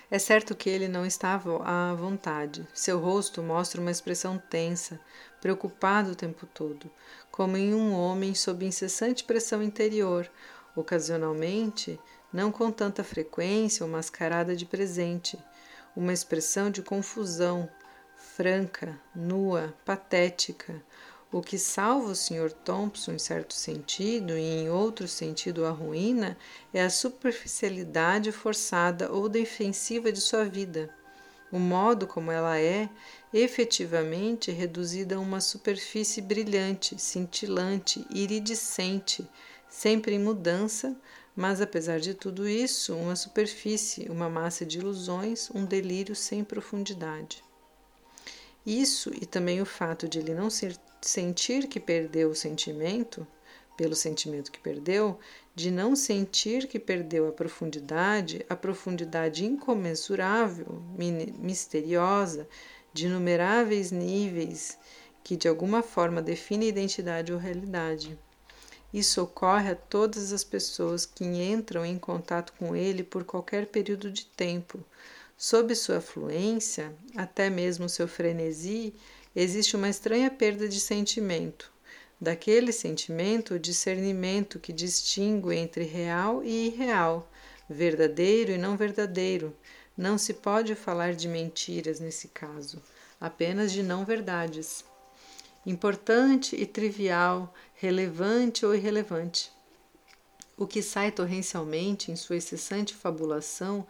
É 0.09 0.19
certo 0.19 0.53
que 0.53 0.69
ele 0.69 0.89
não 0.89 1.05
estava 1.05 1.63
à 1.63 1.93
vontade. 1.93 2.67
Seu 2.73 2.99
rosto 2.99 3.41
mostra 3.41 3.79
uma 3.79 3.91
expressão 3.91 4.37
tensa, 4.37 4.99
preocupado 5.39 6.11
o 6.11 6.15
tempo 6.15 6.45
todo, 6.45 6.91
como 7.31 7.55
em 7.55 7.73
um 7.73 7.93
homem 7.93 8.35
sob 8.35 8.65
incessante 8.65 9.23
pressão 9.23 9.63
interior, 9.63 10.29
ocasionalmente, 10.75 11.97
não 12.31 12.51
com 12.51 12.69
tanta 12.71 13.03
frequência 13.05 13.85
ou 13.85 13.91
mascarada 13.91 14.53
de 14.53 14.65
presente, 14.65 15.39
uma 15.95 16.11
expressão 16.11 16.69
de 16.69 16.81
confusão, 16.81 17.69
franca, 18.15 18.99
nua, 19.15 19.73
patética, 19.85 20.81
o 21.31 21.41
que 21.41 21.57
salva 21.57 22.11
o 22.11 22.15
Sr. 22.15 22.51
Thompson 22.51 23.13
em 23.13 23.19
certo 23.19 23.53
sentido 23.53 24.37
e 24.37 24.41
em 24.41 24.69
outro 24.69 25.07
sentido 25.07 25.65
a 25.65 25.69
ruína 25.71 26.37
é 26.73 26.83
a 26.83 26.89
superficialidade 26.89 28.31
forçada 28.31 29.09
ou 29.11 29.29
defensiva 29.29 30.11
de 30.11 30.19
sua 30.19 30.43
vida, 30.43 30.93
o 31.49 31.57
modo 31.57 32.05
como 32.05 32.31
ela 32.31 32.59
é 32.59 32.89
efetivamente 33.33 34.51
reduzida 34.51 35.15
a 35.15 35.19
uma 35.19 35.39
superfície 35.39 36.21
brilhante, 36.21 36.99
cintilante, 36.99 38.05
iridescente, 38.09 39.27
sempre 39.69 40.15
em 40.15 40.19
mudança, 40.19 40.95
mas 41.35 41.61
apesar 41.61 41.99
de 41.99 42.13
tudo 42.13 42.47
isso, 42.47 42.93
uma 42.95 43.15
superfície, 43.15 44.09
uma 44.09 44.29
massa 44.29 44.65
de 44.65 44.79
ilusões, 44.79 45.49
um 45.53 45.63
delírio 45.63 46.15
sem 46.15 46.43
profundidade. 46.43 47.41
Isso 48.65 49.11
e 49.13 49.25
também 49.25 49.61
o 49.61 49.65
fato 49.65 50.07
de 50.07 50.19
ele 50.19 50.33
não 50.33 50.49
ser 50.49 50.77
sentir 51.01 51.67
que 51.67 51.79
perdeu 51.79 52.29
o 52.29 52.35
sentimento, 52.35 53.25
pelo 53.75 53.95
sentimento 53.95 54.51
que 54.51 54.59
perdeu, 54.59 55.19
de 55.55 55.71
não 55.71 55.95
sentir 55.95 56.67
que 56.67 56.79
perdeu 56.79 57.27
a 57.27 57.31
profundidade, 57.31 58.45
a 58.47 58.55
profundidade 58.55 59.45
incomensurável, 59.45 60.81
misteriosa, 61.39 62.47
de 62.93 63.07
inumeráveis 63.07 63.91
níveis 63.91 64.77
que 65.23 65.35
de 65.35 65.47
alguma 65.47 65.81
forma 65.81 66.21
define 66.21 66.67
identidade 66.67 67.31
ou 67.31 67.39
realidade. 67.39 68.17
Isso 68.93 69.21
ocorre 69.21 69.71
a 69.71 69.75
todas 69.75 70.33
as 70.33 70.43
pessoas 70.43 71.05
que 71.05 71.23
entram 71.23 71.85
em 71.85 71.97
contato 71.97 72.53
com 72.59 72.75
ele 72.75 73.03
por 73.03 73.23
qualquer 73.23 73.67
período 73.67 74.11
de 74.11 74.25
tempo. 74.25 74.83
Sob 75.37 75.73
sua 75.75 76.01
fluência, 76.01 76.93
até 77.15 77.49
mesmo 77.49 77.87
seu 77.87 78.07
frenesi, 78.07 78.93
existe 79.35 79.75
uma 79.75 79.89
estranha 79.89 80.29
perda 80.29 80.67
de 80.67 80.79
sentimento. 80.79 81.71
Daquele 82.19 82.71
sentimento, 82.71 83.55
o 83.55 83.59
discernimento 83.59 84.59
que 84.59 84.71
distingue 84.71 85.55
entre 85.55 85.83
real 85.83 86.43
e 86.43 86.67
irreal, 86.67 87.27
verdadeiro 87.69 88.51
e 88.51 88.57
não 88.57 88.77
verdadeiro. 88.77 89.55
Não 89.97 90.17
se 90.17 90.33
pode 90.35 90.75
falar 90.75 91.13
de 91.13 91.27
mentiras 91.27 91.99
nesse 91.99 92.27
caso, 92.27 92.81
apenas 93.19 93.71
de 93.71 93.81
não 93.81 94.05
verdades. 94.05 94.85
Importante 95.65 96.55
e 96.55 96.65
trivial, 96.65 97.53
relevante 97.73 98.65
ou 98.65 98.75
irrelevante. 98.75 99.51
O 100.57 100.67
que 100.67 100.81
sai 100.81 101.11
torrencialmente 101.11 102.11
em 102.11 102.15
sua 102.15 102.35
incessante 102.35 102.93
fabulação 102.93 103.85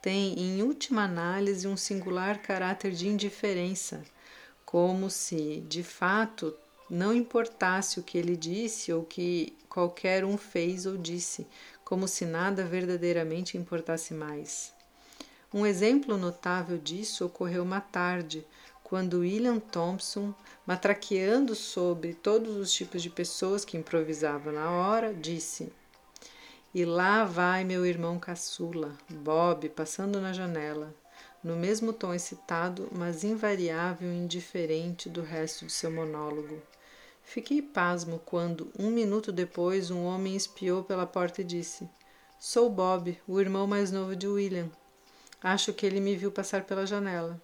tem, 0.00 0.38
em 0.38 0.62
última 0.62 1.04
análise, 1.04 1.66
um 1.66 1.76
singular 1.76 2.40
caráter 2.40 2.92
de 2.92 3.08
indiferença 3.08 4.04
como 4.72 5.10
se 5.10 5.60
de 5.68 5.82
fato 5.82 6.56
não 6.88 7.14
importasse 7.14 8.00
o 8.00 8.02
que 8.02 8.16
ele 8.16 8.34
disse 8.34 8.90
ou 8.90 9.04
que 9.04 9.54
qualquer 9.68 10.24
um 10.24 10.38
fez 10.38 10.86
ou 10.86 10.96
disse, 10.96 11.46
como 11.84 12.08
se 12.08 12.24
nada 12.24 12.64
verdadeiramente 12.64 13.58
importasse 13.58 14.14
mais. 14.14 14.72
Um 15.52 15.66
exemplo 15.66 16.16
notável 16.16 16.78
disso 16.78 17.26
ocorreu 17.26 17.62
uma 17.62 17.82
tarde, 17.82 18.46
quando 18.82 19.18
William 19.18 19.58
Thompson, 19.60 20.34
matraqueando 20.66 21.54
sobre 21.54 22.14
todos 22.14 22.56
os 22.56 22.72
tipos 22.72 23.02
de 23.02 23.10
pessoas 23.10 23.66
que 23.66 23.76
improvisava 23.76 24.50
na 24.50 24.70
hora, 24.70 25.12
disse: 25.12 25.70
E 26.72 26.82
lá 26.86 27.26
vai 27.26 27.62
meu 27.62 27.84
irmão 27.84 28.18
caçula, 28.18 28.96
Bob, 29.10 29.68
passando 29.68 30.18
na 30.18 30.32
janela 30.32 31.01
no 31.42 31.56
mesmo 31.56 31.92
tom 31.92 32.14
excitado, 32.14 32.88
mas 32.92 33.24
invariável 33.24 34.12
e 34.12 34.16
indiferente 34.16 35.08
do 35.08 35.22
resto 35.22 35.66
de 35.66 35.72
seu 35.72 35.90
monólogo. 35.90 36.62
Fiquei 37.24 37.62
pasmo 37.62 38.20
quando, 38.24 38.70
um 38.78 38.90
minuto 38.90 39.32
depois, 39.32 39.90
um 39.90 40.04
homem 40.04 40.36
espiou 40.36 40.84
pela 40.84 41.06
porta 41.06 41.40
e 41.40 41.44
disse: 41.44 41.88
Sou 42.38 42.68
Bob, 42.68 43.18
o 43.26 43.40
irmão 43.40 43.66
mais 43.66 43.90
novo 43.90 44.14
de 44.14 44.26
William. 44.26 44.70
Acho 45.42 45.72
que 45.72 45.84
ele 45.84 46.00
me 46.00 46.16
viu 46.16 46.30
passar 46.30 46.64
pela 46.64 46.86
janela. 46.86 47.40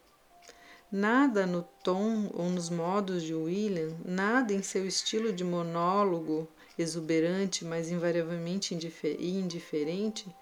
Nada 0.91 1.47
no 1.47 1.63
tom 1.83 2.31
ou 2.33 2.49
nos 2.49 2.71
modos 2.71 3.23
de 3.23 3.35
William, 3.35 3.95
nada 4.05 4.55
em 4.55 4.63
seu 4.63 4.87
estilo 4.87 5.33
de 5.33 5.45
monólogo 5.45 6.49
exuberante, 6.79 7.65
mas 7.65 7.91
invariavelmente 7.91 8.75
indiferente, 8.75 10.35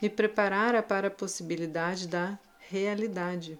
me 0.00 0.08
preparara 0.08 0.82
para 0.82 1.08
a 1.08 1.10
possibilidade 1.10 2.08
da 2.08 2.38
realidade. 2.80 3.58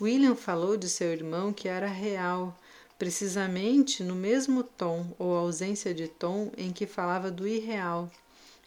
William 0.00 0.34
falou 0.34 0.76
de 0.76 0.88
seu 0.88 1.12
irmão 1.12 1.52
que 1.52 1.68
era 1.68 1.86
real, 1.86 2.56
precisamente 2.98 4.02
no 4.02 4.14
mesmo 4.14 4.62
tom 4.62 5.14
ou 5.18 5.36
ausência 5.36 5.92
de 5.92 6.08
tom 6.08 6.50
em 6.56 6.72
que 6.72 6.86
falava 6.86 7.30
do 7.30 7.46
irreal. 7.46 8.10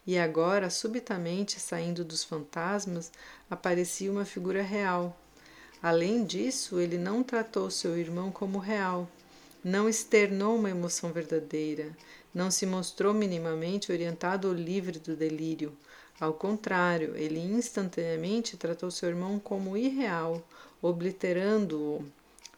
E 0.06 0.16
agora, 0.18 0.70
subitamente 0.70 1.58
saindo 1.58 2.04
dos 2.04 2.22
fantasmas, 2.22 3.10
aparecia 3.50 4.10
uma 4.10 4.24
figura 4.24 4.62
real, 4.62 5.16
Além 5.82 6.24
disso, 6.24 6.80
ele 6.80 6.96
não 6.96 7.22
tratou 7.22 7.70
seu 7.70 7.96
irmão 7.96 8.32
como 8.32 8.58
real, 8.58 9.08
não 9.62 9.88
externou 9.88 10.56
uma 10.56 10.70
emoção 10.70 11.12
verdadeira, 11.12 11.96
não 12.34 12.50
se 12.50 12.64
mostrou 12.66 13.12
minimamente 13.12 13.92
orientado 13.92 14.48
ou 14.48 14.54
livre 14.54 14.98
do 14.98 15.14
delírio. 15.14 15.76
Ao 16.18 16.32
contrário, 16.32 17.14
ele 17.14 17.38
instantaneamente 17.38 18.56
tratou 18.56 18.90
seu 18.90 19.10
irmão 19.10 19.38
como 19.38 19.76
irreal, 19.76 20.42
obliterando-o, 20.80 22.02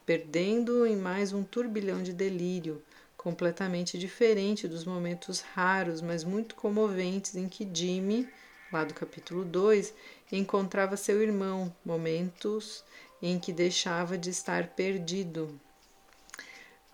perdendo-o 0.07 0.87
em 0.87 0.97
mais 0.97 1.33
um 1.33 1.43
turbilhão 1.43 2.01
de 2.01 2.13
delírio, 2.13 2.81
completamente 3.17 3.99
diferente 3.99 4.69
dos 4.69 4.85
momentos 4.85 5.41
raros, 5.41 6.01
mas 6.01 6.23
muito 6.23 6.55
comoventes 6.55 7.35
em 7.35 7.49
que 7.49 7.69
Jimmy, 7.73 8.29
lá 8.73 8.85
do 8.85 8.95
capítulo 8.95 9.45
2, 9.45 9.93
encontrava 10.31 10.97
seu 10.97 11.21
irmão, 11.21 11.75
momentos 11.85 12.85
em 13.21 13.41
que 13.41 13.53
deixava 13.53 14.17
de 14.17 14.31
estar 14.31 14.69
perdido. 14.69 15.61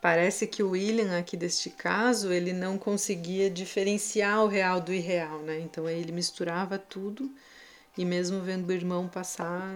Parece 0.04 0.46
que 0.46 0.62
o 0.62 0.72
William, 0.72 1.18
aqui 1.18 1.34
deste 1.34 1.70
caso, 1.70 2.30
ele 2.30 2.52
não 2.52 2.76
conseguia 2.76 3.48
diferenciar 3.48 4.44
o 4.44 4.46
real 4.46 4.78
do 4.78 4.92
irreal, 4.92 5.38
né? 5.38 5.58
Então 5.60 5.88
ele 5.88 6.12
misturava 6.12 6.78
tudo 6.78 7.34
e 7.96 8.04
mesmo 8.04 8.42
vendo 8.42 8.68
o 8.68 8.72
irmão 8.72 9.08
passar, 9.08 9.74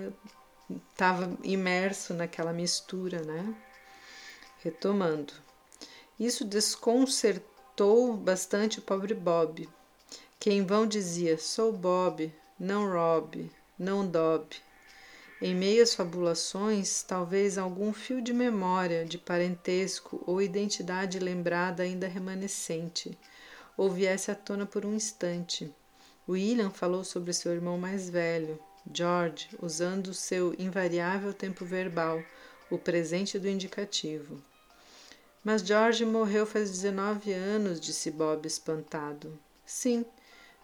estava 0.90 1.34
imerso 1.42 2.12
naquela 2.12 2.52
mistura, 2.52 3.22
né? 3.22 3.54
Retomando. 4.62 5.32
Isso 6.20 6.44
desconcertou 6.44 8.14
bastante 8.14 8.80
o 8.80 8.82
pobre 8.82 9.14
Bob, 9.14 9.66
que 10.38 10.50
em 10.50 10.62
vão 10.62 10.86
dizia: 10.86 11.38
Sou 11.38 11.72
Bob, 11.72 12.30
não 12.60 12.86
Rob, 12.86 13.50
não 13.78 14.06
Dob. 14.06 14.44
Em 15.40 15.54
meio 15.54 15.84
às 15.84 15.94
fabulações, 15.94 17.04
talvez 17.04 17.58
algum 17.58 17.92
fio 17.92 18.20
de 18.20 18.32
memória, 18.32 19.04
de 19.04 19.16
parentesco 19.16 20.20
ou 20.26 20.42
identidade 20.42 21.20
lembrada 21.20 21.84
ainda 21.84 22.08
remanescente, 22.08 23.16
ou 23.76 23.88
viesse 23.88 24.32
à 24.32 24.34
tona 24.34 24.66
por 24.66 24.84
um 24.84 24.94
instante. 24.94 25.72
William 26.28 26.70
falou 26.70 27.04
sobre 27.04 27.32
seu 27.32 27.52
irmão 27.52 27.78
mais 27.78 28.10
velho, 28.10 28.58
George, 28.92 29.48
usando 29.62 30.12
seu 30.12 30.54
invariável 30.58 31.32
tempo 31.32 31.64
verbal, 31.64 32.20
o 32.68 32.76
presente 32.76 33.38
do 33.38 33.48
indicativo. 33.48 34.42
Mas 35.44 35.62
George 35.62 36.04
morreu 36.04 36.44
faz 36.44 36.68
19 36.68 37.32
anos, 37.32 37.80
disse 37.80 38.10
Bob 38.10 38.44
espantado. 38.44 39.38
Sim, 39.64 40.04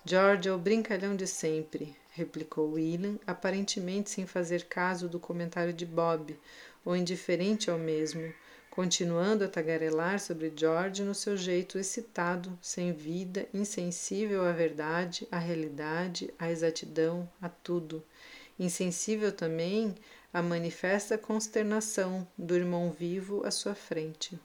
George 0.05 0.49
é 0.49 0.53
o 0.53 0.59
brincalhão 0.59 1.15
de 1.15 1.29
sempre, 1.29 1.97
replicou 2.15 2.73
William, 2.73 3.19
aparentemente 3.27 4.09
sem 4.09 4.25
fazer 4.25 4.67
caso 4.67 5.09
do 5.09 5.19
comentário 5.19 5.73
de 5.73 5.85
Bob, 5.85 6.39
ou 6.85 6.97
indiferente 6.97 7.69
ao 7.69 7.77
mesmo, 7.77 8.33
continuando 8.71 9.45
a 9.45 9.49
tagarelar 9.49 10.21
sobre 10.21 10.53
George 10.55 11.03
no 11.03 11.15
seu 11.15 11.37
jeito 11.37 11.77
excitado, 11.77 12.57
sem 12.63 12.93
vida, 12.93 13.49
insensível 13.53 14.45
à 14.45 14.53
verdade, 14.53 15.27
à 15.31 15.39
realidade, 15.39 16.33
à 16.39 16.51
exatidão, 16.51 17.29
a 17.43 17.49
tudo. 17.49 18.03
Insensível 18.59 19.33
também 19.33 19.93
à 20.33 20.41
manifesta 20.41 21.19
consternação 21.19 22.27
do 22.39 22.55
irmão 22.55 22.93
vivo 22.93 23.45
à 23.45 23.51
sua 23.51 23.75
frente. 23.75 24.39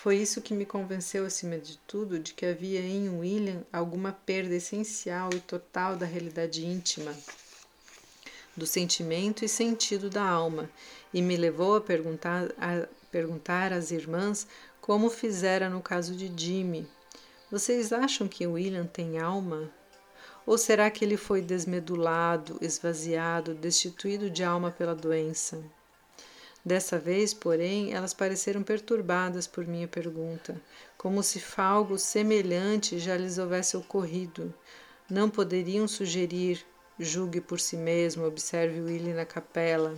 Foi 0.00 0.16
isso 0.16 0.40
que 0.40 0.54
me 0.54 0.64
convenceu, 0.64 1.26
acima 1.26 1.58
de 1.58 1.76
tudo, 1.78 2.20
de 2.20 2.32
que 2.32 2.46
havia 2.46 2.80
em 2.80 3.08
William 3.08 3.64
alguma 3.72 4.12
perda 4.12 4.54
essencial 4.54 5.28
e 5.34 5.40
total 5.40 5.96
da 5.96 6.06
realidade 6.06 6.64
íntima, 6.64 7.12
do 8.56 8.64
sentimento 8.64 9.44
e 9.44 9.48
sentido 9.48 10.08
da 10.08 10.22
alma, 10.22 10.70
e 11.12 11.20
me 11.20 11.36
levou 11.36 11.74
a 11.74 11.80
perguntar, 11.80 12.46
a 12.58 12.86
perguntar 13.10 13.72
às 13.72 13.90
irmãs 13.90 14.46
como 14.80 15.10
fizera 15.10 15.68
no 15.68 15.82
caso 15.82 16.14
de 16.14 16.32
Jimmy. 16.32 16.86
Vocês 17.50 17.92
acham 17.92 18.28
que 18.28 18.46
William 18.46 18.86
tem 18.86 19.18
alma? 19.18 19.68
Ou 20.46 20.56
será 20.56 20.92
que 20.92 21.04
ele 21.04 21.16
foi 21.16 21.42
desmedulado, 21.42 22.56
esvaziado, 22.60 23.52
destituído 23.52 24.30
de 24.30 24.44
alma 24.44 24.70
pela 24.70 24.94
doença? 24.94 25.60
Dessa 26.68 26.98
vez, 26.98 27.32
porém, 27.32 27.94
elas 27.94 28.12
pareceram 28.12 28.62
perturbadas 28.62 29.46
por 29.46 29.66
minha 29.66 29.88
pergunta, 29.88 30.60
como 30.98 31.22
se 31.22 31.42
algo 31.56 31.96
semelhante 31.96 32.98
já 32.98 33.16
lhes 33.16 33.38
houvesse 33.38 33.74
ocorrido. 33.74 34.52
Não 35.08 35.30
poderiam 35.30 35.88
sugerir, 35.88 36.62
julgue 36.98 37.40
por 37.40 37.58
si 37.58 37.74
mesmo, 37.74 38.26
observe 38.26 38.82
Willy 38.82 39.14
na 39.14 39.24
capela, 39.24 39.94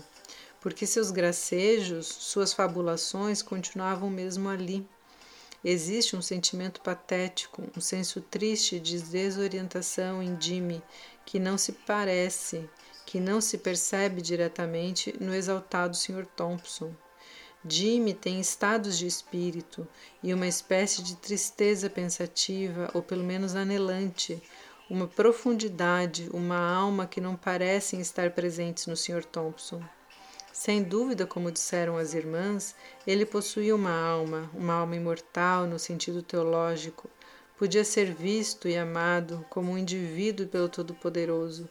porque 0.60 0.86
seus 0.86 1.10
gracejos, 1.10 2.06
suas 2.06 2.52
fabulações 2.52 3.42
continuavam 3.42 4.08
mesmo 4.08 4.48
ali. 4.48 4.86
Existe 5.64 6.14
um 6.14 6.22
sentimento 6.22 6.80
patético, 6.82 7.64
um 7.76 7.80
senso 7.80 8.20
triste 8.20 8.78
de 8.78 9.02
desorientação 9.02 10.22
em 10.22 10.40
Jimmy 10.40 10.80
que 11.26 11.40
não 11.40 11.58
se 11.58 11.72
parece, 11.72 12.70
que 13.10 13.18
não 13.18 13.40
se 13.40 13.58
percebe 13.58 14.22
diretamente 14.22 15.12
no 15.18 15.34
exaltado 15.34 15.96
Sr. 15.96 16.24
Thompson. 16.36 16.94
Jimmy 17.68 18.14
tem 18.14 18.38
estados 18.38 18.96
de 18.96 19.04
espírito 19.04 19.84
e 20.22 20.32
uma 20.32 20.46
espécie 20.46 21.02
de 21.02 21.16
tristeza 21.16 21.90
pensativa, 21.90 22.88
ou 22.94 23.02
pelo 23.02 23.24
menos 23.24 23.56
anelante, 23.56 24.40
uma 24.88 25.08
profundidade, 25.08 26.30
uma 26.32 26.56
alma 26.56 27.04
que 27.04 27.20
não 27.20 27.34
parecem 27.34 28.00
estar 28.00 28.30
presentes 28.30 28.86
no 28.86 28.96
Sr. 28.96 29.24
Thompson. 29.24 29.82
Sem 30.52 30.80
dúvida, 30.80 31.26
como 31.26 31.50
disseram 31.50 31.96
as 31.96 32.14
irmãs, 32.14 32.76
ele 33.04 33.26
possuía 33.26 33.74
uma 33.74 33.90
alma, 33.90 34.48
uma 34.54 34.74
alma 34.74 34.94
imortal 34.94 35.66
no 35.66 35.80
sentido 35.80 36.22
teológico. 36.22 37.10
Podia 37.58 37.84
ser 37.84 38.14
visto 38.14 38.68
e 38.68 38.76
amado 38.78 39.44
como 39.50 39.72
um 39.72 39.78
indivíduo 39.78 40.46
pelo 40.46 40.68
Todo-Poderoso, 40.68 41.68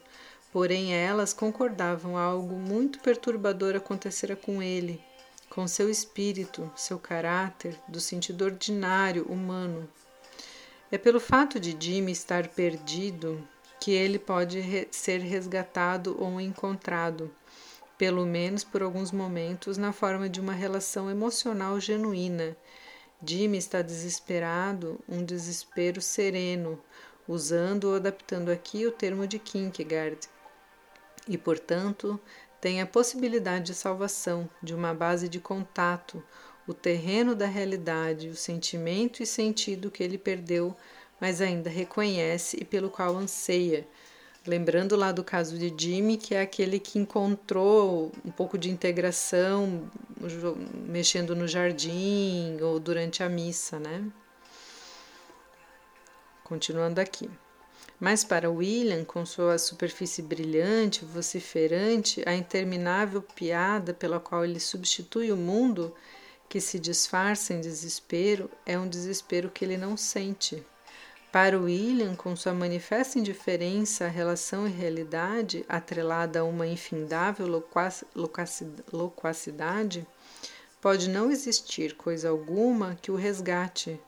Porém, 0.52 0.96
elas 0.96 1.32
concordavam 1.32 2.18
algo 2.18 2.56
muito 2.56 3.00
perturbador 3.00 3.76
acontecera 3.76 4.36
com 4.36 4.64
ele, 4.64 5.00
com 5.48 5.68
seu 5.68 5.88
espírito, 5.88 6.72
seu 6.76 6.98
caráter, 6.98 7.80
do 7.88 8.00
sentido 8.00 8.46
ordinário, 8.46 9.26
humano. 9.26 9.88
É 10.92 10.98
pelo 10.98 11.20
fato 11.20 11.60
de 11.60 11.78
Jimmy 11.80 12.12
estar 12.12 12.48
perdido 12.48 13.48
que 13.80 13.92
ele 13.92 14.18
pode 14.18 14.60
re 14.60 14.88
ser 14.90 15.20
resgatado 15.20 16.18
ou 16.20 16.42
encontrado, 16.42 17.32
pelo 17.96 18.26
menos 18.26 18.64
por 18.64 18.82
alguns 18.82 19.12
momentos, 19.12 19.78
na 19.78 19.94
forma 19.94 20.28
de 20.28 20.42
uma 20.42 20.54
relação 20.54 21.12
emocional 21.12 21.80
genuína. 21.80 22.58
Jimmy 23.24 23.60
está 23.60 23.84
desesperado, 23.84 25.00
um 25.08 25.24
desespero 25.24 26.02
sereno, 26.02 26.82
usando 27.28 27.90
ou 27.90 27.96
adaptando 27.98 28.50
aqui 28.50 28.88
o 28.88 28.92
termo 28.92 29.28
de 29.28 29.38
Kierkegaard 29.38 30.28
e, 31.30 31.38
portanto, 31.38 32.20
tem 32.60 32.82
a 32.82 32.86
possibilidade 32.86 33.68
de 33.68 33.74
salvação, 33.74 34.50
de 34.62 34.74
uma 34.76 34.94
base 34.94 35.30
de 35.30 35.40
contato, 35.40 36.22
o 36.68 36.74
terreno 36.74 37.34
da 37.34 37.46
realidade, 37.46 38.28
o 38.28 38.36
sentimento 38.36 39.24
e 39.24 39.26
sentido 39.26 39.90
que 39.90 40.04
ele 40.04 40.18
perdeu, 40.18 40.76
mas 41.22 41.40
ainda 41.42 41.70
reconhece 41.70 42.58
e 42.60 42.66
pelo 42.66 42.90
qual 42.90 43.16
anseia. 43.16 43.88
Lembrando 44.46 44.96
lá 44.96 45.12
do 45.12 45.24
caso 45.24 45.58
de 45.58 45.74
Jimmy, 45.78 46.18
que 46.18 46.34
é 46.34 46.42
aquele 46.42 46.80
que 46.80 46.98
encontrou 46.98 48.12
um 48.26 48.32
pouco 48.32 48.58
de 48.58 48.70
integração 48.70 49.90
mexendo 50.86 51.36
no 51.36 51.48
jardim 51.48 52.58
ou 52.62 52.80
durante 52.80 53.22
a 53.22 53.30
missa, 53.30 53.80
né? 53.80 54.04
Continuando 56.44 57.00
aqui. 57.00 57.30
Mas 58.00 58.24
para 58.24 58.50
William, 58.50 59.04
com 59.04 59.26
sua 59.26 59.58
superfície 59.58 60.22
brilhante, 60.22 61.04
vociferante, 61.04 62.24
a 62.26 62.34
interminável 62.34 63.22
piada 63.22 63.94
pela 63.94 64.22
qual 64.22 64.46
ele 64.46 64.60
substitui 64.60 65.32
o 65.34 65.38
mundo, 65.38 65.94
que 66.48 66.62
se 66.62 66.80
disfarça 66.80 67.54
em 67.54 67.60
desespero, 67.60 68.50
é 68.66 68.80
um 68.80 68.88
desespero 68.88 69.50
que 69.50 69.66
ele 69.66 69.76
não 69.76 69.98
sente. 69.98 70.66
Para 71.32 71.60
William, 71.60 72.16
com 72.16 72.36
sua 72.36 72.54
manifesta 72.54 73.20
indiferença 73.20 74.06
à 74.06 74.08
relação 74.08 74.68
e 74.68 74.72
realidade, 74.72 75.64
atrelada 75.70 76.40
a 76.40 76.44
uma 76.44 76.66
infindável 76.66 77.64
loquacidade, 78.92 80.08
pode 80.82 81.08
não 81.10 81.30
existir 81.30 81.96
coisa 81.96 82.30
alguma 82.30 82.96
que 82.96 83.12
o 83.12 83.16
resgate. 83.16 84.00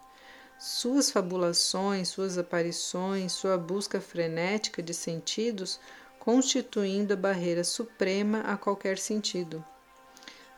Suas 0.64 1.10
fabulações, 1.10 2.10
suas 2.10 2.38
aparições, 2.38 3.32
sua 3.32 3.58
busca 3.58 4.00
frenética 4.00 4.80
de 4.80 4.94
sentidos 4.94 5.80
constituindo 6.20 7.16
a 7.16 7.18
barreira 7.18 7.64
suprema 7.64 8.42
a 8.42 8.56
qualquer 8.56 9.00
sentido. 9.00 9.66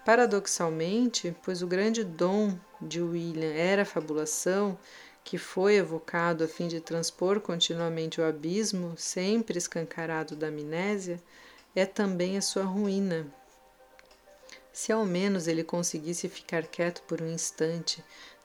Paradoxalmente, 0.03 1.33
pois 1.41 1.61
o 1.61 1.67
grande 1.67 2.03
dom 2.03 2.53
de 2.81 3.01
William 3.01 3.53
era 3.53 3.83
a 3.83 3.85
fabulação, 3.85 4.77
que 5.23 5.37
foi 5.37 5.75
evocado 5.75 6.43
a 6.43 6.49
fim 6.49 6.67
de 6.67 6.81
transpor 6.81 7.39
continuamente 7.39 8.19
o 8.19 8.25
abismo, 8.25 8.95
sempre 8.97 9.57
escancarado 9.57 10.35
da 10.35 10.47
amnésia, 10.47 11.17
é 11.73 11.85
também 11.85 12.37
a 12.37 12.41
sua 12.41 12.65
ruína. 12.65 13.25
Se 14.73 14.91
ao 14.91 15.05
menos 15.05 15.47
ele 15.47 15.63
conseguisse 15.63 16.27
ficar 16.27 16.63
quieto 16.65 17.03
por 17.03 17.21
um 17.21 17.31
instante, 17.31 18.03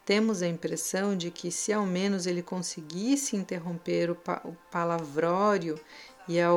temos 0.09 0.41
a 0.41 0.49
impressão 0.49 1.15
de 1.15 1.31
que, 1.31 1.51
se 1.51 1.71
ao 1.71 1.85
menos 1.85 2.27
ele 2.27 2.43
conseguisse 2.43 3.37
interromper 3.37 4.11
o, 4.11 4.15
pa 4.15 4.41
o 4.43 4.57
palavrório 4.71 5.79
e 6.27 6.41
a 6.41 6.49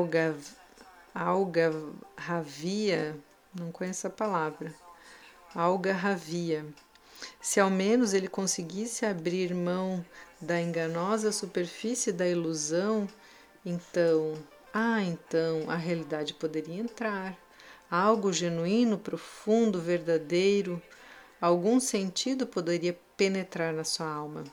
algarravia, 1.14 1.84
não 3.54 3.70
conheço 3.70 4.08
a 4.08 4.10
palavra, 4.10 4.74
algarravia, 5.54 6.66
se 7.42 7.60
ao 7.60 7.70
menos 7.70 8.14
ele 8.14 8.30
conseguisse 8.30 9.06
abrir 9.06 9.54
mão 9.54 10.06
da 10.40 10.62
enganosa 10.62 11.34
superfície 11.34 12.14
da 12.14 12.26
ilusão, 12.26 13.06
então, 13.66 14.42
ah, 14.74 15.04
então 15.04 15.70
a 15.70 15.76
realidade 15.76 16.36
poderia 16.36 16.80
entrar. 16.80 17.38
Algo 17.90 18.32
genuíno, 18.32 18.98
profundo, 18.98 19.82
verdadeiro, 19.82 20.82
algum 21.42 21.82
sentido 21.82 22.48
poderia 22.48 22.98
penetrar 23.22 23.72
na 23.72 23.84
sua 23.84 24.12
alma. 24.12 24.44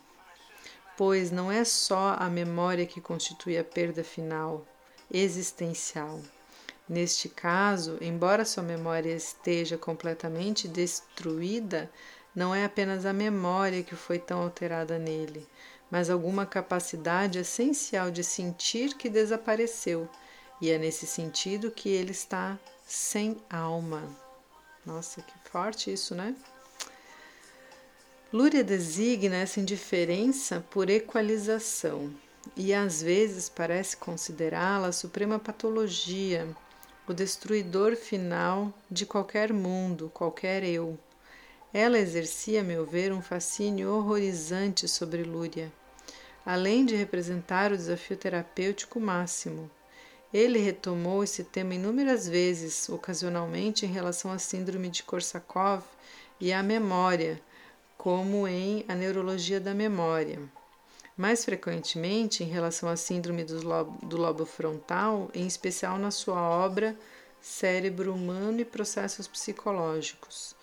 Pois 0.95 1.31
não 1.31 1.51
é 1.51 1.65
só 1.65 2.15
a 2.19 2.29
memória 2.29 2.85
que 2.85 3.01
constitui 3.01 3.57
a 3.57 3.65
perda 3.65 4.05
final, 4.05 4.67
existencial. 5.11 6.21
Neste 6.87 7.31
caso, 7.31 7.97
embora 7.99 8.45
sua 8.45 8.63
memória 8.63 9.15
esteja 9.15 9.79
completamente 9.79 10.69
destruída, 10.69 11.91
não 12.37 12.55
é 12.55 12.67
apenas 12.67 13.07
a 13.07 13.13
memória 13.15 13.83
que 13.83 13.97
foi 13.97 14.19
tão 14.19 14.43
alterada 14.43 14.99
nele, 14.99 15.49
mas 15.91 16.11
alguma 16.11 16.45
capacidade 16.45 17.39
essencial 17.39 18.11
de 18.11 18.23
sentir 18.23 18.99
que 18.99 19.09
desapareceu, 19.09 20.07
e 20.61 20.71
é 20.71 20.77
nesse 20.77 21.07
sentido 21.07 21.71
que 21.71 21.89
ele 21.89 22.11
está 22.11 22.59
sem 22.87 23.39
alma. 23.49 24.03
Nossa, 24.85 25.23
que 25.23 25.49
forte 25.51 25.91
isso, 25.91 26.15
né? 26.15 26.37
Lúria 28.31 28.63
designa 28.63 29.37
essa 29.37 29.59
indiferença 29.59 30.63
por 30.69 30.91
equalização 30.91 32.13
e 32.55 32.75
às 32.75 33.01
vezes 33.01 33.49
parece 33.49 33.97
considerá-la 33.97 34.89
a 34.89 34.93
suprema 34.93 35.39
patologia, 35.39 36.47
o 37.07 37.15
destruidor 37.15 37.97
final 37.97 38.71
de 38.91 39.07
qualquer 39.07 39.51
mundo, 39.51 40.11
qualquer 40.13 40.63
eu. 40.63 40.99
Ela 41.73 41.99
exercia, 41.99 42.61
a 42.61 42.65
meu 42.65 42.85
ver, 42.85 43.15
um 43.15 43.23
fascínio 43.23 43.95
horrorizante 43.95 44.87
sobre 44.87 45.23
Lúria, 45.23 45.73
além 46.45 46.85
de 46.85 46.95
representar 46.95 47.73
o 47.73 47.79
desafio 47.79 48.19
terapêutico 48.19 49.01
máximo. 49.01 49.71
Ele 50.35 50.59
retomou 50.59 51.25
esse 51.25 51.45
tema 51.45 51.75
inúmeras 51.75 52.29
vezes, 52.29 52.91
ocasionalmente 52.91 53.87
em 53.87 53.91
relação 53.91 54.31
à 54.31 54.39
síndrome 54.39 54.91
de 54.91 55.03
Korsakov 55.03 55.83
e 56.39 56.53
à 56.53 56.63
memória, 56.63 57.41
como 57.99 58.49
em 58.49 58.83
A 58.89 58.95
Neurologia 58.95 59.61
da 59.61 59.75
Memória. 59.75 60.41
Mais 61.15 61.45
frequentemente 61.45 62.43
em 62.43 62.47
relação 62.47 62.89
à 62.89 62.97
síndrome 62.97 63.45
do 63.45 63.63
lobo, 63.63 64.07
do 64.07 64.17
lobo 64.17 64.47
frontal, 64.47 65.31
em 65.35 65.47
especial 65.47 65.99
na 65.99 66.11
sua 66.11 66.41
obra 66.41 66.97
Cérebro 67.43 68.15
Humano 68.15 68.61
e 68.61 68.65
Processos 68.65 69.29
Psicológicos 69.29 70.57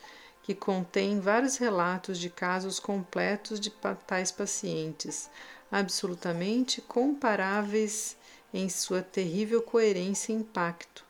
que 0.45 0.53
contém 0.53 1.19
vários 1.19 1.57
relatos 1.57 2.19
de 2.19 2.29
casos 2.29 2.79
completos 2.79 3.59
de 3.59 3.71
tais 4.05 4.31
pacientes, 4.31 5.27
absolutamente 5.71 6.81
comparáveis 6.81 8.15
em 8.53 8.69
sua 8.69 9.01
terrível 9.01 9.59
coerência 9.59 10.31
e 10.31 10.35
impacto, 10.35 11.03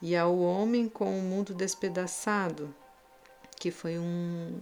e 0.00 0.16
ao 0.16 0.38
homem 0.38 0.88
com 0.88 1.18
o 1.18 1.22
mundo 1.22 1.52
despedaçado, 1.52 2.72
que 3.58 3.72
foi 3.72 3.98
um, 3.98 4.56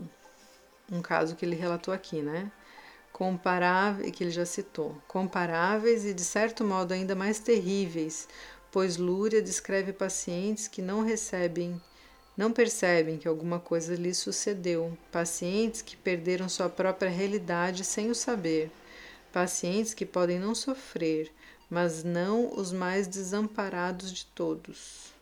um 0.90 1.02
caso 1.02 1.36
que 1.36 1.44
ele 1.44 1.56
relatou 1.56 1.92
aqui, 1.92 2.22
né? 2.22 2.50
Comparável, 3.12 4.10
que 4.10 4.24
ele 4.24 4.30
já 4.30 4.44
citou, 4.44 4.96
comparáveis 5.06 6.04
e 6.04 6.12
de 6.12 6.24
certo 6.24 6.64
modo 6.64 6.92
ainda 6.92 7.14
mais 7.14 7.38
terríveis, 7.38 8.28
pois 8.72 8.96
Lúria 8.96 9.40
descreve 9.40 9.92
pacientes 9.92 10.66
que 10.68 10.82
não 10.82 11.02
recebem 11.02 11.80
não 12.36 12.52
percebem 12.52 13.16
que 13.16 13.28
alguma 13.28 13.60
coisa 13.60 13.94
lhes 13.94 14.18
sucedeu, 14.18 14.98
pacientes 15.12 15.80
que 15.82 15.96
perderam 15.96 16.48
sua 16.48 16.68
própria 16.68 17.08
realidade 17.08 17.84
sem 17.84 18.10
o 18.10 18.14
saber, 18.14 18.72
pacientes 19.32 19.94
que 19.94 20.04
podem 20.04 20.40
não 20.40 20.52
sofrer, 20.52 21.30
mas 21.70 22.02
não 22.02 22.52
os 22.58 22.72
mais 22.72 23.06
desamparados 23.06 24.12
de 24.12 24.26
todos. 24.26 25.13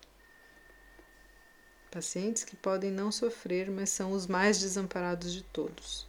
Pacientes 1.93 2.43
que 2.43 2.57
podem 2.57 2.91
não 2.91 3.13
sofrer, 3.13 3.71
mas 3.71 3.91
são 3.91 4.13
os 4.13 4.27
mais 4.27 4.59
desamparados 4.59 5.31
de 5.31 5.43
todos. 5.43 6.07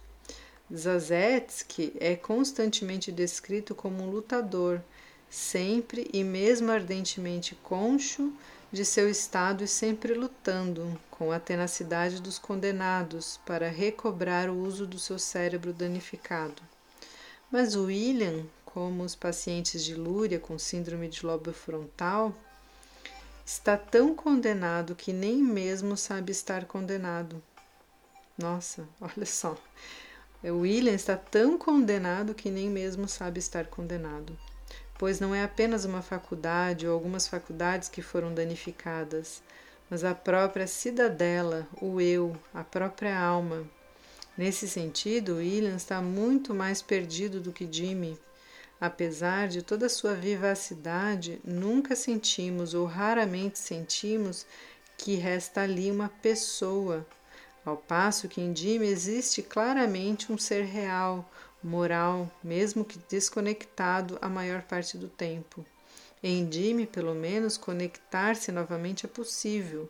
Zazetsky 0.74 1.92
é 2.00 2.16
constantemente 2.16 3.12
descrito 3.12 3.74
como 3.74 4.02
um 4.02 4.10
lutador, 4.10 4.80
sempre 5.28 6.08
e 6.10 6.24
mesmo 6.24 6.72
ardentemente 6.72 7.54
concho 7.56 8.32
de 8.72 8.82
seu 8.82 9.10
estado 9.10 9.62
e 9.62 9.68
sempre 9.68 10.14
lutando 10.14 10.98
com 11.10 11.30
a 11.30 11.38
tenacidade 11.38 12.18
dos 12.18 12.38
condenados 12.38 13.38
para 13.44 13.68
recobrar 13.68 14.48
o 14.48 14.56
uso 14.56 14.86
do 14.86 14.98
seu 14.98 15.18
cérebro 15.18 15.74
danificado. 15.74 16.62
Mas 17.52 17.76
William, 17.76 18.46
como 18.64 19.02
os 19.02 19.14
pacientes 19.14 19.84
de 19.84 19.94
Lúria 19.94 20.40
com 20.40 20.58
síndrome 20.58 21.08
de 21.08 21.26
lobo 21.26 21.52
frontal, 21.52 22.34
está 23.44 23.76
tão 23.76 24.14
condenado 24.14 24.94
que 24.94 25.12
nem 25.12 25.36
mesmo 25.36 25.96
sabe 25.96 26.32
estar 26.32 26.64
condenado. 26.64 27.42
Nossa, 28.36 28.88
olha 29.00 29.26
só. 29.26 29.56
O 30.42 30.60
William 30.60 30.94
está 30.94 31.16
tão 31.16 31.56
condenado 31.56 32.34
que 32.34 32.50
nem 32.50 32.68
mesmo 32.68 33.08
sabe 33.08 33.38
estar 33.38 33.66
condenado 33.66 34.36
pois 34.98 35.20
não 35.20 35.34
é 35.34 35.42
apenas 35.42 35.84
uma 35.84 36.02
faculdade 36.02 36.86
ou 36.86 36.94
algumas 36.94 37.26
faculdades 37.26 37.88
que 37.88 38.02
foram 38.02 38.32
danificadas, 38.32 39.42
mas 39.90 40.04
a 40.04 40.14
própria 40.14 40.66
cidadela, 40.66 41.66
o 41.80 42.00
eu, 42.00 42.36
a 42.52 42.64
própria 42.64 43.18
alma. 43.18 43.68
Nesse 44.36 44.68
sentido, 44.68 45.36
William 45.36 45.76
está 45.76 46.00
muito 46.00 46.54
mais 46.54 46.80
perdido 46.82 47.40
do 47.40 47.52
que 47.52 47.68
Jimmy. 47.70 48.18
Apesar 48.80 49.48
de 49.48 49.62
toda 49.62 49.88
sua 49.88 50.14
vivacidade, 50.14 51.40
nunca 51.44 51.94
sentimos 51.94 52.74
ou 52.74 52.86
raramente 52.86 53.58
sentimos 53.58 54.46
que 54.98 55.14
resta 55.14 55.62
ali 55.62 55.90
uma 55.90 56.08
pessoa, 56.08 57.06
ao 57.64 57.76
passo 57.76 58.28
que 58.28 58.40
em 58.40 58.54
Jimmy 58.54 58.86
existe 58.86 59.42
claramente 59.42 60.30
um 60.32 60.36
ser 60.36 60.64
real, 60.64 61.28
moral, 61.62 62.30
mesmo 62.42 62.84
que 62.84 62.98
desconectado 63.08 64.18
a 64.20 64.28
maior 64.28 64.62
parte 64.62 64.98
do 64.98 65.08
tempo. 65.08 65.64
Em 66.22 66.50
Jimmy, 66.50 66.86
pelo 66.86 67.14
menos, 67.14 67.56
conectar-se 67.56 68.52
novamente 68.52 69.06
é 69.06 69.08
possível. 69.08 69.88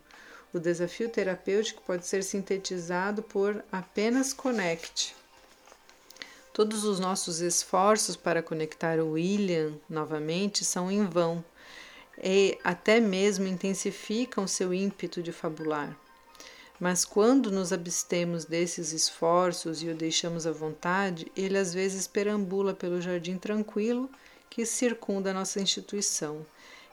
O 0.52 0.58
desafio 0.58 1.08
terapêutico 1.08 1.82
pode 1.82 2.06
ser 2.06 2.22
sintetizado 2.22 3.22
por 3.22 3.64
apenas 3.72 4.32
conecte. 4.32 5.16
Todos 6.54 6.84
os 6.84 7.00
nossos 7.00 7.40
esforços 7.40 8.14
para 8.14 8.40
conectar 8.40 9.00
o 9.00 9.10
William 9.10 9.72
novamente 9.90 10.64
são 10.64 10.88
em 10.88 11.04
vão 11.04 11.44
e 12.22 12.56
até 12.62 13.00
mesmo 13.00 13.48
intensificam 13.48 14.46
seu 14.46 14.72
ímpeto 14.72 15.20
de 15.20 15.32
fabular. 15.32 15.98
Mas 16.78 17.04
quando 17.04 17.50
nos 17.50 17.72
abstemos 17.72 18.44
desses 18.44 18.92
esforços 18.92 19.82
e 19.82 19.88
o 19.88 19.96
deixamos 19.96 20.46
à 20.46 20.52
vontade, 20.52 21.26
ele 21.36 21.58
às 21.58 21.74
vezes 21.74 22.06
perambula 22.06 22.72
pelo 22.72 23.02
jardim 23.02 23.36
tranquilo 23.36 24.08
que 24.48 24.64
circunda 24.64 25.32
a 25.32 25.34
nossa 25.34 25.60
instituição. 25.60 26.46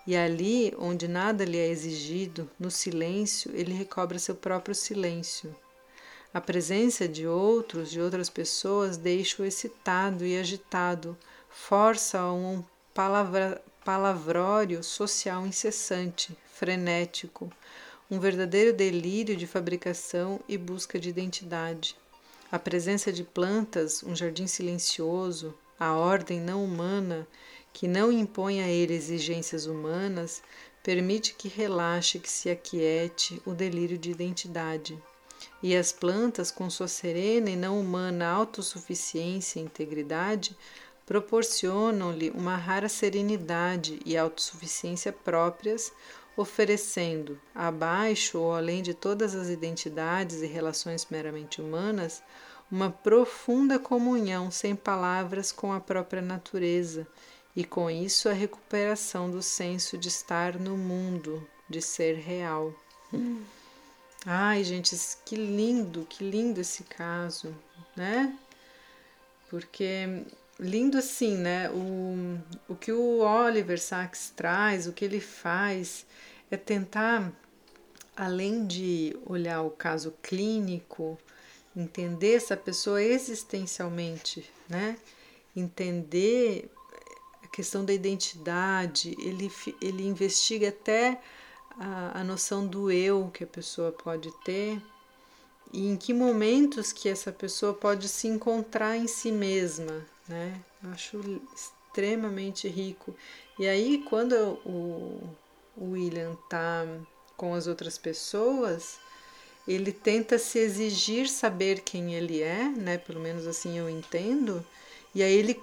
E 0.08 0.16
ali, 0.16 0.74
onde 0.80 1.08
nada 1.08 1.46
lhe 1.46 1.60
é 1.60 1.68
exigido, 1.68 2.50
no 2.60 2.72
silêncio, 2.72 3.52
ele 3.54 3.74
recobra 3.74 4.18
seu 4.18 4.34
próprio 4.34 4.74
silêncio. 4.74 5.56
A 6.34 6.40
presença 6.40 7.10
de 7.10 7.28
outros, 7.28 7.92
de 7.92 8.00
outras 8.00 8.30
pessoas, 8.30 8.96
deixa-o 8.96 9.46
excitado 9.46 10.26
e 10.26 10.38
agitado, 10.38 11.18
força 11.50 12.24
um 12.32 12.64
palavra, 12.94 13.62
palavrório 13.84 14.82
social 14.82 15.46
incessante, 15.46 16.38
frenético, 16.54 17.52
um 18.10 18.18
verdadeiro 18.18 18.72
delírio 18.72 19.36
de 19.36 19.46
fabricação 19.46 20.40
e 20.48 20.58
busca 20.58 20.98
de 20.98 21.10
identidade. 21.10 21.98
A 22.50 22.58
presença 22.58 23.12
de 23.12 23.26
plantas, 23.26 24.02
um 24.02 24.16
jardim 24.16 24.48
silencioso, 24.48 25.54
a 25.78 25.94
ordem 25.98 26.40
não 26.40 26.64
humana, 26.64 27.28
que 27.74 27.90
não 27.90 28.10
impõe 28.10 28.62
a 28.62 28.70
ele 28.70 28.94
exigências 28.94 29.66
humanas, 29.66 30.42
permite 30.82 31.34
que 31.34 31.50
relaxe, 31.50 32.20
que 32.20 32.30
se 32.30 32.50
aquiete 32.50 33.42
o 33.46 33.52
delírio 33.52 33.98
de 33.98 34.12
identidade. 34.12 34.98
E 35.64 35.76
as 35.76 35.92
plantas, 35.92 36.50
com 36.50 36.70
sua 36.70 36.88
serena 36.88 37.50
e 37.50 37.56
não 37.56 37.80
humana 37.80 38.28
autossuficiência 38.28 39.60
e 39.60 39.64
integridade, 39.64 40.58
proporcionam-lhe 41.06 42.32
uma 42.32 42.56
rara 42.56 42.90
serenidade 42.90 44.00
e 44.06 44.18
autossuficiência 44.18 45.12
próprias, 45.12 45.92
oferecendo, 46.38 47.40
abaixo 47.54 48.40
ou 48.40 48.56
além 48.56 48.82
de 48.82 48.94
todas 48.94 49.36
as 49.36 49.50
identidades 49.50 50.42
e 50.42 50.48
relações 50.48 51.06
meramente 51.12 51.62
humanas, 51.62 52.24
uma 52.72 52.90
profunda 52.90 53.78
comunhão 53.78 54.50
sem 54.50 54.76
palavras 54.76 55.52
com 55.52 55.74
a 55.74 55.80
própria 55.80 56.22
natureza 56.22 57.06
e 57.56 57.66
com 57.66 57.92
isso 57.92 58.30
a 58.30 58.34
recuperação 58.34 59.30
do 59.30 59.42
senso 59.42 59.98
de 59.98 60.08
estar 60.08 60.58
no 60.58 60.78
mundo, 60.78 61.46
de 61.70 61.82
ser 61.82 62.16
real. 62.16 62.74
Hum. 63.14 63.44
Ai, 64.26 64.64
gente, 64.64 64.96
que 65.26 65.36
lindo, 65.36 66.06
que 66.08 66.24
lindo 66.24 66.62
esse 66.62 66.84
caso, 66.84 67.56
né? 67.96 68.38
Porque 69.50 70.24
lindo 70.60 71.00
assim, 71.00 71.36
né? 71.36 71.72
O, 71.72 72.38
o 72.70 72.76
que 72.76 72.92
o 72.92 73.20
Oliver 73.20 73.82
Sacks 73.82 74.32
traz, 74.36 74.86
o 74.86 74.94
que 74.94 75.04
ele 75.04 75.20
faz 75.20 76.06
é 76.52 76.56
tentar, 76.56 77.34
além 78.16 78.68
de 78.68 79.18
olhar 79.26 79.64
o 79.64 79.72
caso 79.72 80.14
clínico, 80.22 81.18
entender 81.76 82.36
essa 82.36 82.56
pessoa 82.56 83.02
existencialmente, 83.02 84.48
né? 84.70 84.98
Entender 85.56 86.70
a 87.44 87.48
questão 87.48 87.84
da 87.84 87.92
identidade, 87.92 89.16
ele, 89.20 89.52
ele 89.82 90.06
investiga 90.06 90.70
até 90.70 91.20
a, 91.80 92.20
a 92.20 92.24
noção 92.24 92.66
do 92.66 92.92
eu 92.92 93.30
que 93.34 93.44
a 93.44 93.48
pessoa 93.48 93.92
pode 93.92 94.32
ter 94.44 94.82
e 95.74 95.88
em 95.88 95.96
que 95.96 96.14
momentos 96.14 96.92
que 96.92 97.08
essa 97.08 97.32
pessoa 97.32 97.74
pode 97.74 98.10
se 98.10 98.28
encontrar 98.28 98.98
em 98.98 99.08
si 99.08 99.32
mesma, 99.32 100.06
né? 100.28 100.60
Eu 100.84 100.90
acho 100.92 101.42
extremamente 101.56 102.68
rico. 102.68 103.16
E 103.58 103.68
aí, 103.68 104.04
quando 104.10 104.34
o, 104.66 105.22
o 105.78 105.92
William 105.92 106.36
tá 106.50 106.86
com 107.38 107.54
as 107.54 107.68
outras 107.68 107.98
pessoas, 107.98 109.00
ele 109.68 109.92
tenta 109.92 110.38
se 110.38 110.60
exigir 110.60 111.30
saber 111.30 111.82
quem 111.82 112.16
ele 112.16 112.42
é, 112.42 112.66
né? 112.66 112.98
Pelo 112.98 113.20
menos 113.20 113.48
assim 113.48 113.78
eu 113.78 113.90
entendo. 113.90 114.66
E 115.16 115.24
aí 115.24 115.34
ele 115.34 115.62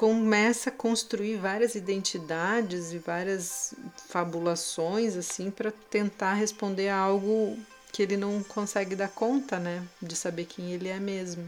começa 0.00 0.70
a 0.70 0.72
construir 0.72 1.36
várias 1.36 1.74
identidades 1.74 2.90
e 2.90 2.96
várias 2.96 3.74
fabulações 4.08 5.14
assim 5.14 5.50
para 5.50 5.70
tentar 5.70 6.32
responder 6.32 6.88
a 6.88 6.96
algo 6.96 7.58
que 7.92 8.02
ele 8.02 8.16
não 8.16 8.42
consegue 8.42 8.96
dar 8.96 9.10
conta, 9.10 9.58
né, 9.58 9.86
de 10.00 10.16
saber 10.16 10.46
quem 10.46 10.72
ele 10.72 10.88
é 10.88 10.98
mesmo. 10.98 11.44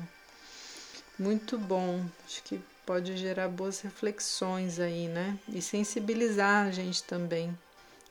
Muito 1.18 1.56
bom. 1.56 2.04
Acho 2.26 2.42
que 2.42 2.60
pode 2.84 3.16
gerar 3.16 3.48
boas 3.48 3.80
reflexões 3.80 4.78
aí, 4.78 5.08
né? 5.08 5.38
E 5.48 5.62
sensibilizar 5.62 6.66
a 6.66 6.70
gente 6.70 7.02
também. 7.04 7.58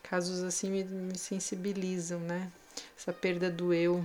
Casos 0.02 0.42
assim 0.42 0.72
me, 0.72 0.84
me 0.84 1.20
sensibilizam, 1.20 2.20
né? 2.20 2.52
Essa 2.98 3.14
perda 3.14 3.48
do 3.52 3.76
eu. 3.76 4.04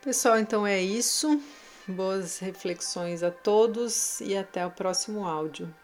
Pessoal, 0.00 0.38
então 0.38 0.64
é 0.64 0.80
isso. 0.80 1.42
Boas 1.90 2.38
reflexões 2.38 3.22
a 3.22 3.30
todos 3.30 4.20
e 4.20 4.36
até 4.36 4.64
o 4.64 4.70
próximo 4.70 5.26
áudio. 5.26 5.74